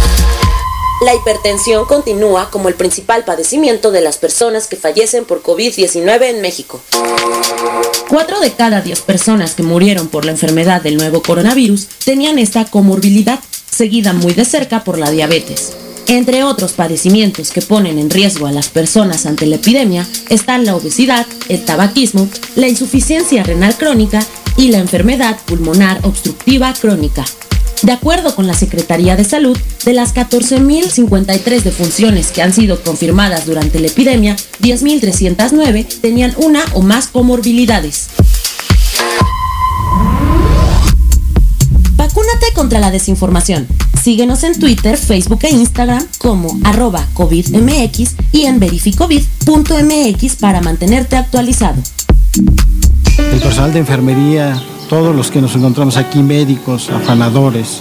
[1.02, 6.40] La hipertensión continúa como el principal padecimiento de las personas que fallecen por COVID-19 en
[6.40, 6.80] México.
[8.08, 12.64] Cuatro de cada diez personas que murieron por la enfermedad del nuevo coronavirus tenían esta
[12.64, 15.74] comorbilidad, seguida muy de cerca por la diabetes.
[16.06, 20.76] Entre otros padecimientos que ponen en riesgo a las personas ante la epidemia están la
[20.76, 24.24] obesidad, el tabaquismo, la insuficiencia renal crónica
[24.56, 27.26] y la enfermedad pulmonar obstructiva crónica.
[27.82, 33.46] De acuerdo con la Secretaría de Salud, de las 14.053 defunciones que han sido confirmadas
[33.46, 38.08] durante la epidemia, 10.309 tenían una o más comorbilidades.
[41.96, 43.66] Vacúnate contra la desinformación.
[44.02, 51.82] Síguenos en Twitter, Facebook e Instagram como arroba COVIDMX y en verificovid.mx para mantenerte actualizado.
[53.18, 57.78] El personal de enfermería, todos los que nos encontramos aquí, médicos, afanadores,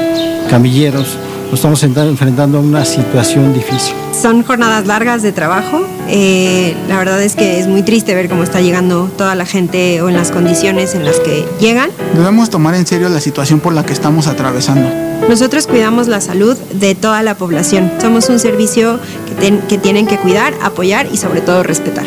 [0.49, 3.93] camilleros, nos estamos enta- enfrentando a una situación difícil.
[4.19, 5.81] Son jornadas largas de trabajo.
[6.07, 10.01] Eh, la verdad es que es muy triste ver cómo está llegando toda la gente
[10.01, 11.89] o en las condiciones en las que llegan.
[12.15, 14.89] Debemos tomar en serio la situación por la que estamos atravesando.
[15.29, 17.91] Nosotros cuidamos la salud de toda la población.
[18.01, 22.05] Somos un servicio que, ten- que tienen que cuidar, apoyar y sobre todo respetar.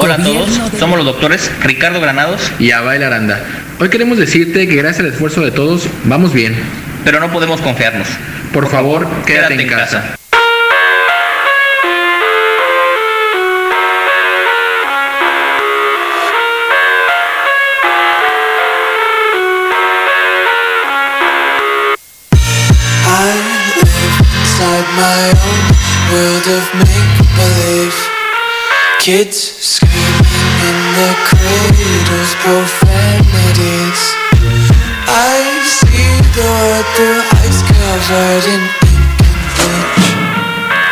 [0.00, 3.40] Hola a todos, somos los doctores Ricardo Granados y Abail Aranda.
[3.80, 6.54] Hoy queremos decirte que gracias al esfuerzo de todos vamos bien.
[7.04, 8.06] Pero no podemos confiarnos.
[8.52, 10.14] Por favor, quédate, en casa.
[23.10, 23.92] I live
[24.40, 25.60] inside my own
[26.12, 26.97] world of make-believe
[29.08, 29.40] Kids.
[29.40, 34.00] Screaming in their cradles, profanities.
[35.08, 39.16] I see the world through ice covered in ink
[39.64, 40.12] and bleach.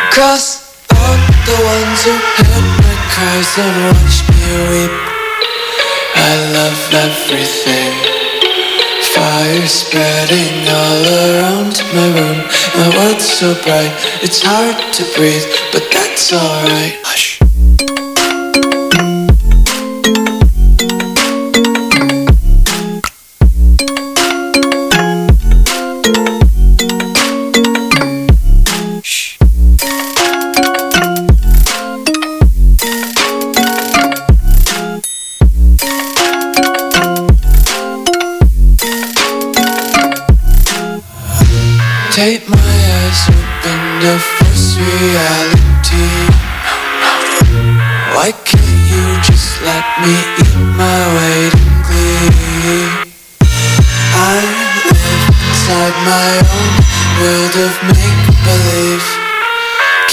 [0.09, 0.65] Cross
[0.97, 4.93] out the ones who heard my cries and watched me weep.
[6.17, 7.93] I love everything.
[9.13, 12.39] Fire spreading all around my room.
[12.81, 13.93] My world's so bright,
[14.25, 17.06] it's hard to breathe, but that's alright.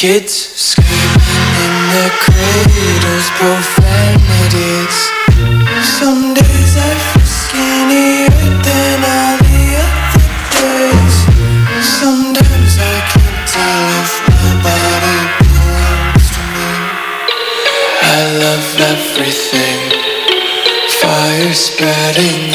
[0.05, 4.96] Kids screaming in their cradles, profanities.
[5.82, 8.28] Some days I feel skinnier
[8.62, 9.43] than all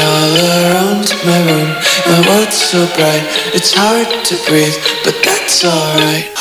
[0.01, 1.69] all around my room.
[2.07, 6.38] My world's so bright, it's hard to breathe, but that's alright.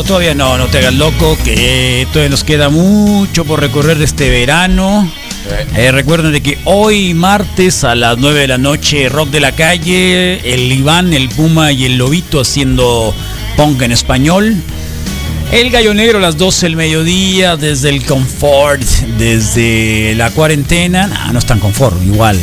[0.00, 4.06] No, todavía no, no te hagas loco, que todavía nos queda mucho por recorrer de
[4.06, 5.06] este verano.
[5.76, 9.52] Eh, recuerden de que hoy martes a las 9 de la noche, Rock de la
[9.52, 13.14] Calle, el Iván, el Puma y el Lobito haciendo
[13.58, 14.56] punk en español.
[15.52, 18.80] El Gallo Negro a las 12 del mediodía, desde el confort,
[19.18, 21.08] desde la cuarentena.
[21.08, 22.40] Nah, no es tan confort, igual.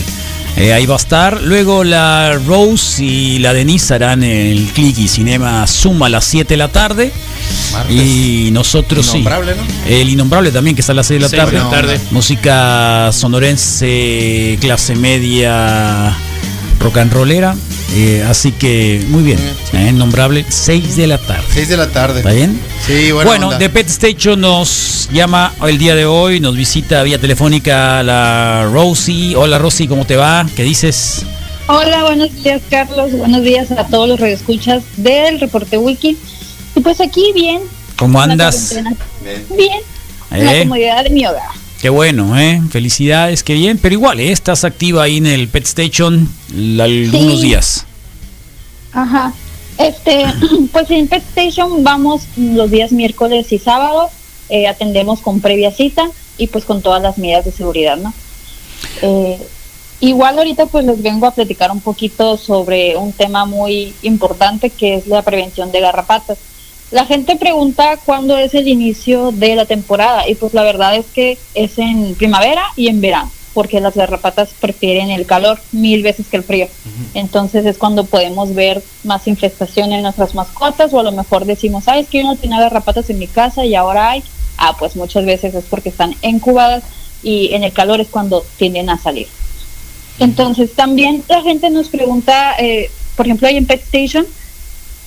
[0.58, 1.42] Eh, ahí va a estar.
[1.44, 6.54] Luego la Rose y la Denise harán el Click y Cinema Zoom a las 7
[6.54, 7.12] de la tarde.
[7.72, 7.96] Martes.
[7.96, 9.60] Y nosotros Innombrable, sí.
[9.60, 9.96] ¿no?
[9.96, 11.64] El Innombrable también, que está a las 6 de la Seis de tarde.
[11.64, 12.00] la tarde.
[12.12, 16.16] Música sonorense, clase media,
[16.80, 17.56] rock and rollera.
[17.96, 19.40] Eh, así que muy bien.
[19.74, 21.44] Eh, Innombrable, 6 de la tarde.
[21.54, 22.20] 6 de la tarde.
[22.20, 22.60] ¿Está bien?
[22.86, 23.30] Sí, bueno.
[23.30, 28.70] Bueno, The Pet Station nos llama el día de hoy, nos visita vía telefónica la
[28.72, 29.36] Rosie.
[29.36, 30.46] Hola Rosie, ¿cómo te va?
[30.56, 31.24] ¿Qué dices?
[31.70, 36.18] Hola, buenos días Carlos, buenos días a todos los radioescuchas del Reporte Wiki.
[36.88, 37.60] Pues aquí bien.
[37.98, 38.74] ¿Cómo andas?
[39.58, 39.82] Bien.
[40.32, 41.50] En la Eh, comodidad de mi hogar.
[41.82, 42.62] qué bueno, ¿eh?
[42.72, 43.78] Felicidades, qué bien.
[43.78, 44.32] Pero igual, ¿eh?
[44.32, 47.46] estás activa ahí en el Pet Station algunos Sí.
[47.46, 47.86] días.
[48.94, 49.34] Ajá.
[49.78, 50.24] Este,
[50.72, 54.10] pues en Pet Station vamos los días miércoles y sábado,
[54.48, 58.14] eh, atendemos con previa cita y pues con todas las medidas de seguridad, ¿no?
[59.02, 59.38] Eh,
[60.00, 64.96] igual ahorita pues les vengo a platicar un poquito sobre un tema muy importante que
[64.96, 66.38] es la prevención de garrapatas.
[66.90, 71.06] La gente pregunta cuándo es el inicio de la temporada y pues la verdad es
[71.08, 76.28] que es en primavera y en verano, porque las garrapatas prefieren el calor mil veces
[76.28, 76.68] que el frío.
[77.14, 81.88] Entonces es cuando podemos ver más infestación en nuestras mascotas o a lo mejor decimos,
[81.88, 84.24] ah, es que yo no tenía garrapatas en mi casa y ahora hay.
[84.58, 86.84] Ah, pues muchas veces es porque están incubadas
[87.22, 89.28] y en el calor es cuando tienden a salir.
[90.20, 94.26] Entonces también la gente nos pregunta, eh, por ejemplo, ahí en Pet Station,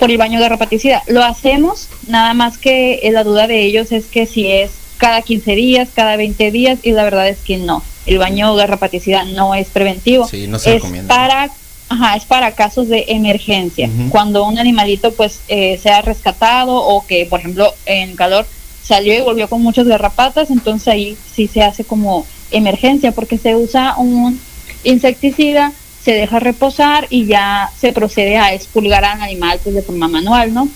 [0.01, 1.03] por el baño de garrapaticida.
[1.05, 5.21] Lo hacemos, nada más que eh, la duda de ellos es que si es cada
[5.21, 7.83] 15 días, cada 20 días, y la verdad es que no.
[8.07, 10.27] El baño de garrapaticida no es preventivo.
[10.27, 11.15] Sí, no se es recomienda.
[11.15, 11.51] para
[11.87, 13.91] Ajá, es para casos de emergencia.
[14.09, 18.47] Cuando un animalito pues eh, sea rescatado o que, por ejemplo, en calor
[18.81, 23.55] salió y volvió con muchas garrapatas, entonces ahí sí se hace como emergencia porque se
[23.55, 24.39] usa un
[24.83, 25.73] insecticida,
[26.03, 30.53] se deja reposar y ya se procede a expulgar al animal pues de forma manual,
[30.53, 30.67] ¿no?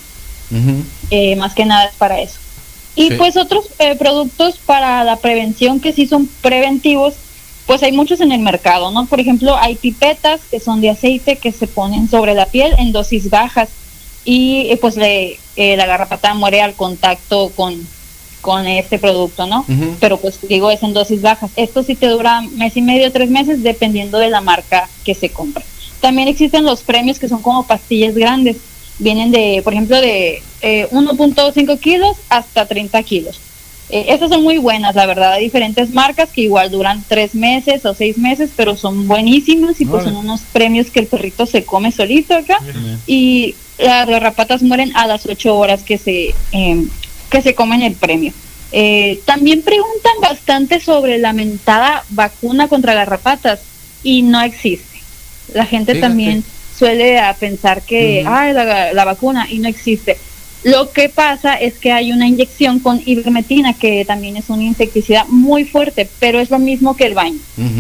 [1.12, 2.40] Eh, más que nada es para eso.
[2.96, 3.16] Y Sí.
[3.18, 7.16] pues otros eh, productos para la prevención que sí son preventivos
[7.66, 9.08] pues hay muchos en el mercado, ¿no?
[9.08, 12.92] Por ejemplo, hay pipetas que son de aceite que se ponen sobre la piel en
[12.92, 13.70] dosis bajas
[14.24, 17.88] y eh, pues le, la garrapata muere al contacto con,
[18.46, 19.66] con este producto, ¿no?
[20.00, 21.50] Pero pues digo, es en dosis bajas.
[21.56, 25.30] Esto sí te dura mes y medio, tres meses, dependiendo de la marca que se
[25.30, 25.64] compra.
[26.00, 28.58] También existen los premios que son como pastillas grandes.
[29.00, 33.42] Vienen de, por ejemplo, de eh, 1.5 kilos hasta 30 kilos.
[33.90, 35.34] Eh, estas son muy buenas, la verdad.
[35.34, 39.86] Hay diferentes marcas que igual duran tres meses o seis meses, pero son buenísimas y
[39.86, 42.60] pues son unos premios que el perrito se come solito acá.
[43.08, 46.86] Y las garrapatas mueren a las ocho horas que se, eh,
[47.30, 48.34] que se comen el premio.
[48.72, 53.60] Eh, también preguntan bastante sobre la mentada vacuna contra garrapatas
[54.04, 55.00] y no existe.
[55.54, 56.08] La gente Fíjate.
[56.10, 56.44] también
[56.78, 58.34] suele a pensar que Ujú.
[58.34, 60.18] "Ay, la, la vacuna y no existe.
[60.64, 65.26] Lo que pasa es que hay una inyección con ivermectina que también es un insecticida
[65.30, 67.38] muy fuerte, pero es lo mismo que el baño.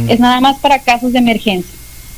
[0.07, 1.73] Es nada más para casos de emergencia.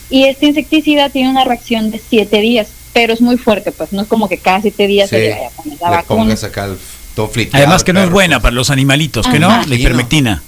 [0.09, 4.01] Y este insecticida tiene una reacción de siete días, pero es muy fuerte, pues no
[4.01, 5.21] es como que cada siete días se Sí.
[5.23, 6.21] le vaya a poner la Le vacuna.
[6.23, 6.77] pongas acá el
[7.17, 9.65] todo Además que no es buena para los animalitos, que no, Ajá.
[9.67, 10.43] la hipermectina.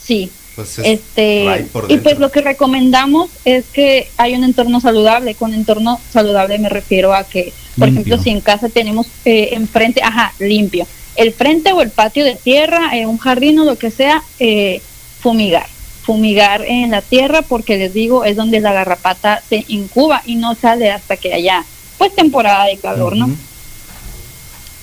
[0.00, 0.30] Sí.
[0.54, 5.34] Pues es este y pues lo que recomendamos es que hay un entorno saludable.
[5.34, 8.02] Con entorno saludable me refiero a que, por Limpio.
[8.02, 10.86] ejemplo, si en casa tenemos eh, enfrente, ajá, limpio,
[11.16, 14.80] el frente o el patio de tierra, eh, un jardín o lo que sea, eh,
[15.20, 15.66] fumigar.
[16.02, 20.54] Fumigar en la tierra porque les digo es donde la garrapata se incuba y no
[20.54, 21.64] sale hasta que haya
[21.98, 23.28] pues temporada de calor, ¿no?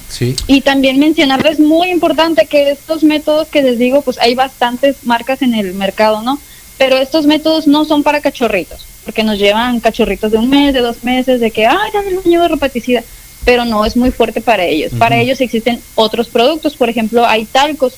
[0.09, 0.35] Sí.
[0.47, 5.41] Y también mencionarles muy importante que estos métodos que les digo, pues hay bastantes marcas
[5.41, 6.39] en el mercado, ¿no?
[6.77, 10.81] Pero estos métodos no son para cachorritos, porque nos llevan cachorritos de un mes, de
[10.81, 13.03] dos meses, de que, ay, dame el baño de repaticida,
[13.45, 14.91] pero no es muy fuerte para ellos.
[14.97, 17.93] Para ellos existen otros productos, por ejemplo, hay talcos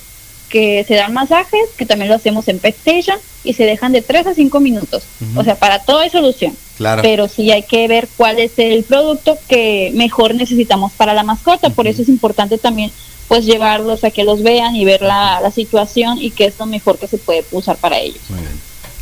[0.50, 4.02] que se dan masajes, que también lo hacemos en Pet Station, y se dejan de
[4.02, 5.04] 3 a 5 minutos.
[5.36, 6.56] O sea, para todo hay solución.
[6.78, 7.02] Claro.
[7.02, 11.70] Pero sí hay que ver cuál es el producto que mejor necesitamos para la mascota.
[11.72, 12.92] Por eso es importante también
[13.28, 16.66] pues llevarlos a que los vean y ver la, la situación y qué es lo
[16.66, 18.22] mejor que se puede usar para ellos.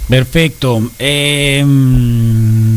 [0.07, 0.91] Perfecto.
[0.99, 1.65] Eh,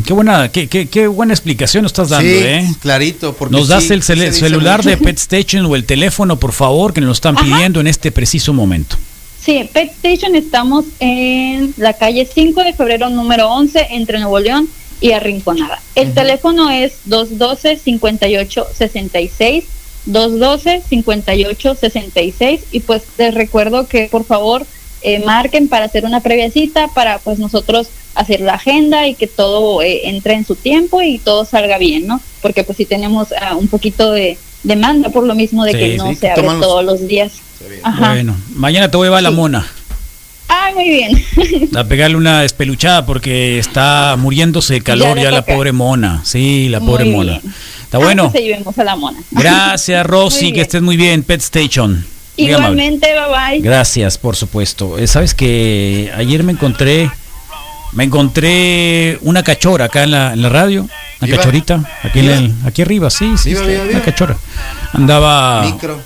[0.07, 2.67] qué buena, qué, qué, qué buena explicación nos estás dando, Sí, ¿eh?
[2.81, 3.35] clarito.
[3.35, 4.89] Porque Nos das sí, el dice celular mucho.
[4.91, 8.11] de Pet Station o el teléfono, por favor, que nos lo están pidiendo en este
[8.13, 8.97] preciso momento.
[9.41, 14.69] Sí, Pet Station estamos en la calle 5 de febrero número 11 entre Nuevo León
[15.01, 15.81] y Arrinconada.
[15.95, 19.63] El teléfono es 212-5866,
[20.09, 24.67] 212-5866 y pues les recuerdo que por favor
[25.03, 29.29] eh, marquen para hacer una previa cita para pues nosotros hacer la agenda y que
[29.29, 32.21] todo eh, entre en su tiempo y todo salga bien, ¿no?
[32.43, 35.97] Porque pues si tenemos ah, un poquito de demanda por lo mismo de Sí, que
[35.97, 37.35] no sí, se abre todos los días.
[37.83, 38.13] Ajá.
[38.13, 39.67] Bueno, mañana te voy a llevar a la mona
[40.49, 41.69] Ay, muy bien.
[41.77, 46.21] a pegarle una espeluchada porque está muriéndose de calor le ya, la pobre mona.
[46.25, 47.17] Sí, la Muy pobre bien.
[47.17, 47.41] mona.
[47.83, 48.25] Está bueno.
[48.35, 49.19] Antes a la mona.
[49.31, 50.55] Gracias, Muy Rosy, bien.
[50.55, 51.23] que estés muy bien.
[51.23, 51.93] Pet Station.
[52.39, 52.83] Muy amable.
[52.83, 53.61] Igualmente, bye bye.
[53.61, 54.99] Gracias, por supuesto.
[54.99, 57.11] Eh, Sabes que ayer me encontré,
[57.93, 61.39] me encontré una cachora acá en la, en la radio, una ¿Viva?
[61.39, 64.37] cachorita, aquí, en el- aquí arriba, sí, sí, está, viva, una cachora.
[64.93, 65.63] Andaba.
[65.65, 66.01] Micro.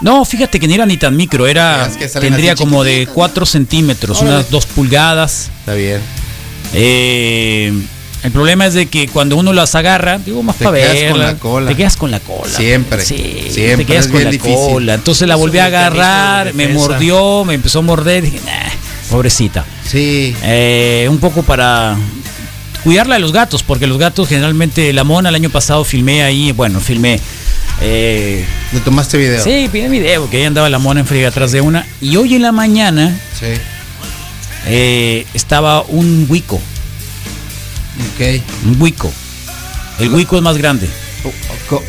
[0.00, 3.06] No, fíjate que ni era ni tan micro, era Es que salen tendría como de
[3.12, 4.36] 4 centímetros, Órale.
[4.36, 5.50] unas 2 pulgadas.
[5.60, 6.00] Está bien.
[6.72, 7.72] Eh,
[8.22, 11.10] el problema es de que cuando uno las agarra, digo más Te para quedas verla,
[11.10, 11.68] con la cola.
[11.70, 12.50] te quedas con la cola.
[12.54, 13.04] Siempre.
[13.04, 13.76] Sí, Siempre.
[13.78, 14.54] te quedas es con la difícil.
[14.54, 14.94] cola.
[14.94, 18.22] Entonces la volví a agarrar, me mordió, me empezó a morder.
[18.24, 18.70] Dije, "Nah,
[19.10, 19.64] pobrecita.
[19.86, 20.34] Sí.
[20.42, 21.96] Eh, un poco para
[22.84, 26.52] cuidarla de los gatos, porque los gatos generalmente, la mona el año pasado filmé ahí,
[26.52, 27.20] bueno, filmé.
[27.82, 29.42] Eh, ¿Le tomaste video?
[29.42, 31.86] sí, pide video, que ahí andaba la mona en friega atrás de una.
[32.00, 33.46] Y hoy en la mañana Sí.
[34.66, 36.56] eh, estaba un huico,
[38.14, 38.42] Ok.
[38.66, 39.10] un huico.
[39.98, 40.88] El huico es más grande.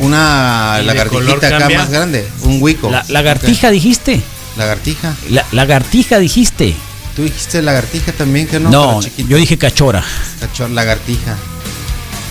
[0.00, 2.28] Una ¿Y de color lagartijita acá más grande.
[2.42, 2.90] Un huico.
[2.90, 4.16] La, lagartija dijiste.
[4.16, 4.58] Ok.
[4.58, 5.16] Lagartija.
[5.30, 6.74] La, lagartija dijiste.
[7.16, 8.70] Tú dijiste lagartija también, que no?
[8.70, 10.02] No, yo dije cachora.
[10.40, 11.36] Cachor, lagartija.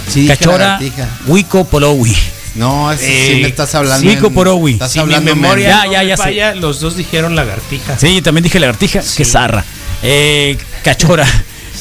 [0.09, 1.07] Sí, Cachora, lagartija.
[1.27, 2.15] huico polowi.
[2.55, 4.05] No, sí Eh, me estás hablando.
[4.09, 4.73] Huico en- porowi.
[4.73, 7.97] Estás Si mi hablando memoria Ya, ya, ya falla, los dos dijeron lagartija.
[7.97, 9.01] Sí, yo también dije lagartija.
[9.15, 9.63] Qué zarra.
[10.03, 11.25] Eh, cachora.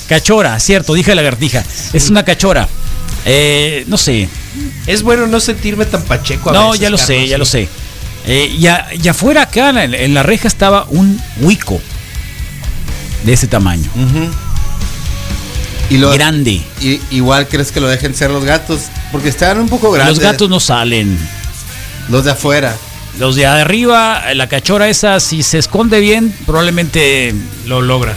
[0.09, 1.65] Cachora, cierto, dije lagartija.
[1.93, 2.69] Es una cachora.
[3.25, 4.29] Eh, no sé.
[4.87, 7.51] Es bueno no sentirme tan pacheco a No, veces, ya lo sé, ya lo sí.
[7.53, 7.69] sé.
[8.27, 11.81] Eh, y, a- y afuera acá en, en la reja estaba un huico
[13.25, 13.89] de ese tamaño.
[15.89, 16.63] Y lo, Grande.
[16.81, 20.17] y- igual crees que lo dejen ser los gatos, porque están un poco grandes.
[20.17, 21.19] Los gatos no salen.
[22.09, 22.77] Los de afuera.
[23.19, 27.35] Los de arriba, la cachora esa, si se esconde bien, probablemente
[27.67, 28.15] Lo logra.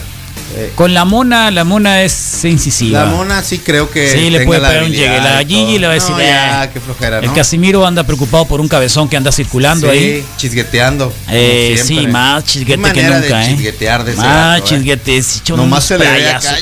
[0.74, 3.00] Con la mona, la mona es incisiva.
[3.00, 4.08] La mona sí creo que.
[4.10, 5.20] Sí, le puede la pegar un llegue.
[5.20, 6.70] La y Gigi le va a decir, No, ya, "Eh".
[6.72, 7.32] qué flojera, El.
[7.32, 10.24] Casimiro anda preocupado por un cabezón que anda circulando Sí, ahí.
[10.36, 11.12] chisgueteando.
[11.30, 13.46] Eh, sí, más Qué chisguete que nunca, de ¿eh?
[13.48, 14.68] chisguetear de ese Más gato, ¿eh?
[14.68, 16.54] chisguete, hecho Nomás se le ve acá,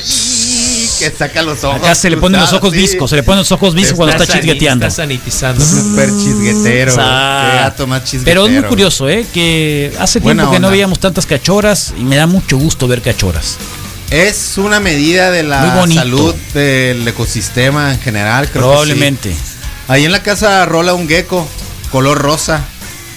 [0.99, 1.81] que saca los ojos.
[1.81, 2.77] Acá se le ponen los ojos sí.
[2.77, 4.87] viscos, se le ponen los ojos viscos cuando está chisgueteando.
[4.87, 5.63] Está sanitizando.
[5.63, 6.95] Súper chisguetero.
[6.95, 8.43] Sa- Qué gato más chisguetero.
[8.43, 9.25] Pero es muy curioso, ¿eh?
[9.33, 13.01] Que hace Buena tiempo que no veíamos tantas cachoras y me da mucho gusto ver
[13.01, 13.57] cachoras.
[14.13, 19.31] Es una medida de la salud del ecosistema en general, creo que Probablemente.
[19.33, 19.39] sí.
[19.87, 21.47] Ahí en la casa rola un gecko,
[21.91, 22.63] color rosa.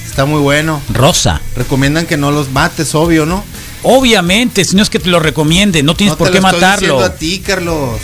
[0.09, 0.81] Está muy bueno.
[0.89, 1.43] Rosa.
[1.55, 3.45] Recomiendan que no los mates, obvio, ¿no?
[3.83, 6.61] Obviamente, si no es que te lo recomiende, no tienes No por qué lo estoy
[6.63, 7.05] matarlo.
[7.05, 8.01] a ti, Carlos.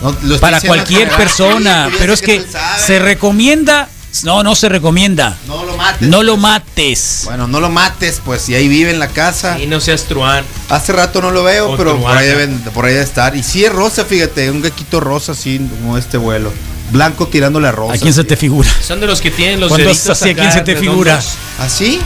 [0.00, 2.42] No, lo estoy Para cualquier persona, pero es que
[2.78, 3.90] se recomienda.
[4.22, 5.36] No, no se recomienda.
[5.46, 6.08] No lo mates.
[6.08, 7.22] No lo mates.
[7.24, 9.58] Bueno, no lo mates, pues si ahí vive en la casa.
[9.58, 10.44] Y no seas truán.
[10.68, 13.34] Hace rato no lo veo, O pero por ahí, deben, por ahí debe estar.
[13.36, 16.52] Y sí es rosa, fíjate, un gaquito rosa así como este vuelo.
[16.92, 17.94] Blanco tirándole a rosa.
[17.94, 18.68] ¿A quién se te figura?
[18.82, 20.90] Son de los que tienen los Cuando deditos así, ¿a quién se te redondos.
[20.92, 21.20] figura?
[21.60, 22.00] ¿Así?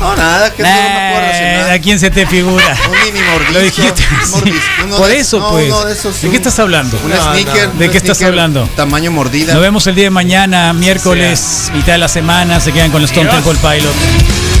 [0.00, 1.70] No, nada, que no me puedo relacionar.
[1.70, 2.76] ¿A quién se te figura?
[2.90, 3.52] Un mini mordisco.
[3.52, 4.02] Lo dijiste.
[4.30, 5.66] mordisco, Por de- eso, no, pues.
[5.66, 6.98] uno de esos, ¿De qué estás hablando?
[7.04, 7.72] Un No, sneaker.
[7.72, 8.68] ¿De un qué estás hablando?
[8.76, 9.52] Tamaño mordida.
[9.54, 12.60] Nos vemos el día de mañana, miércoles, mitad de la semana.
[12.60, 13.30] Se quedan con los Stone.
[13.30, 14.53] Temple Pilot.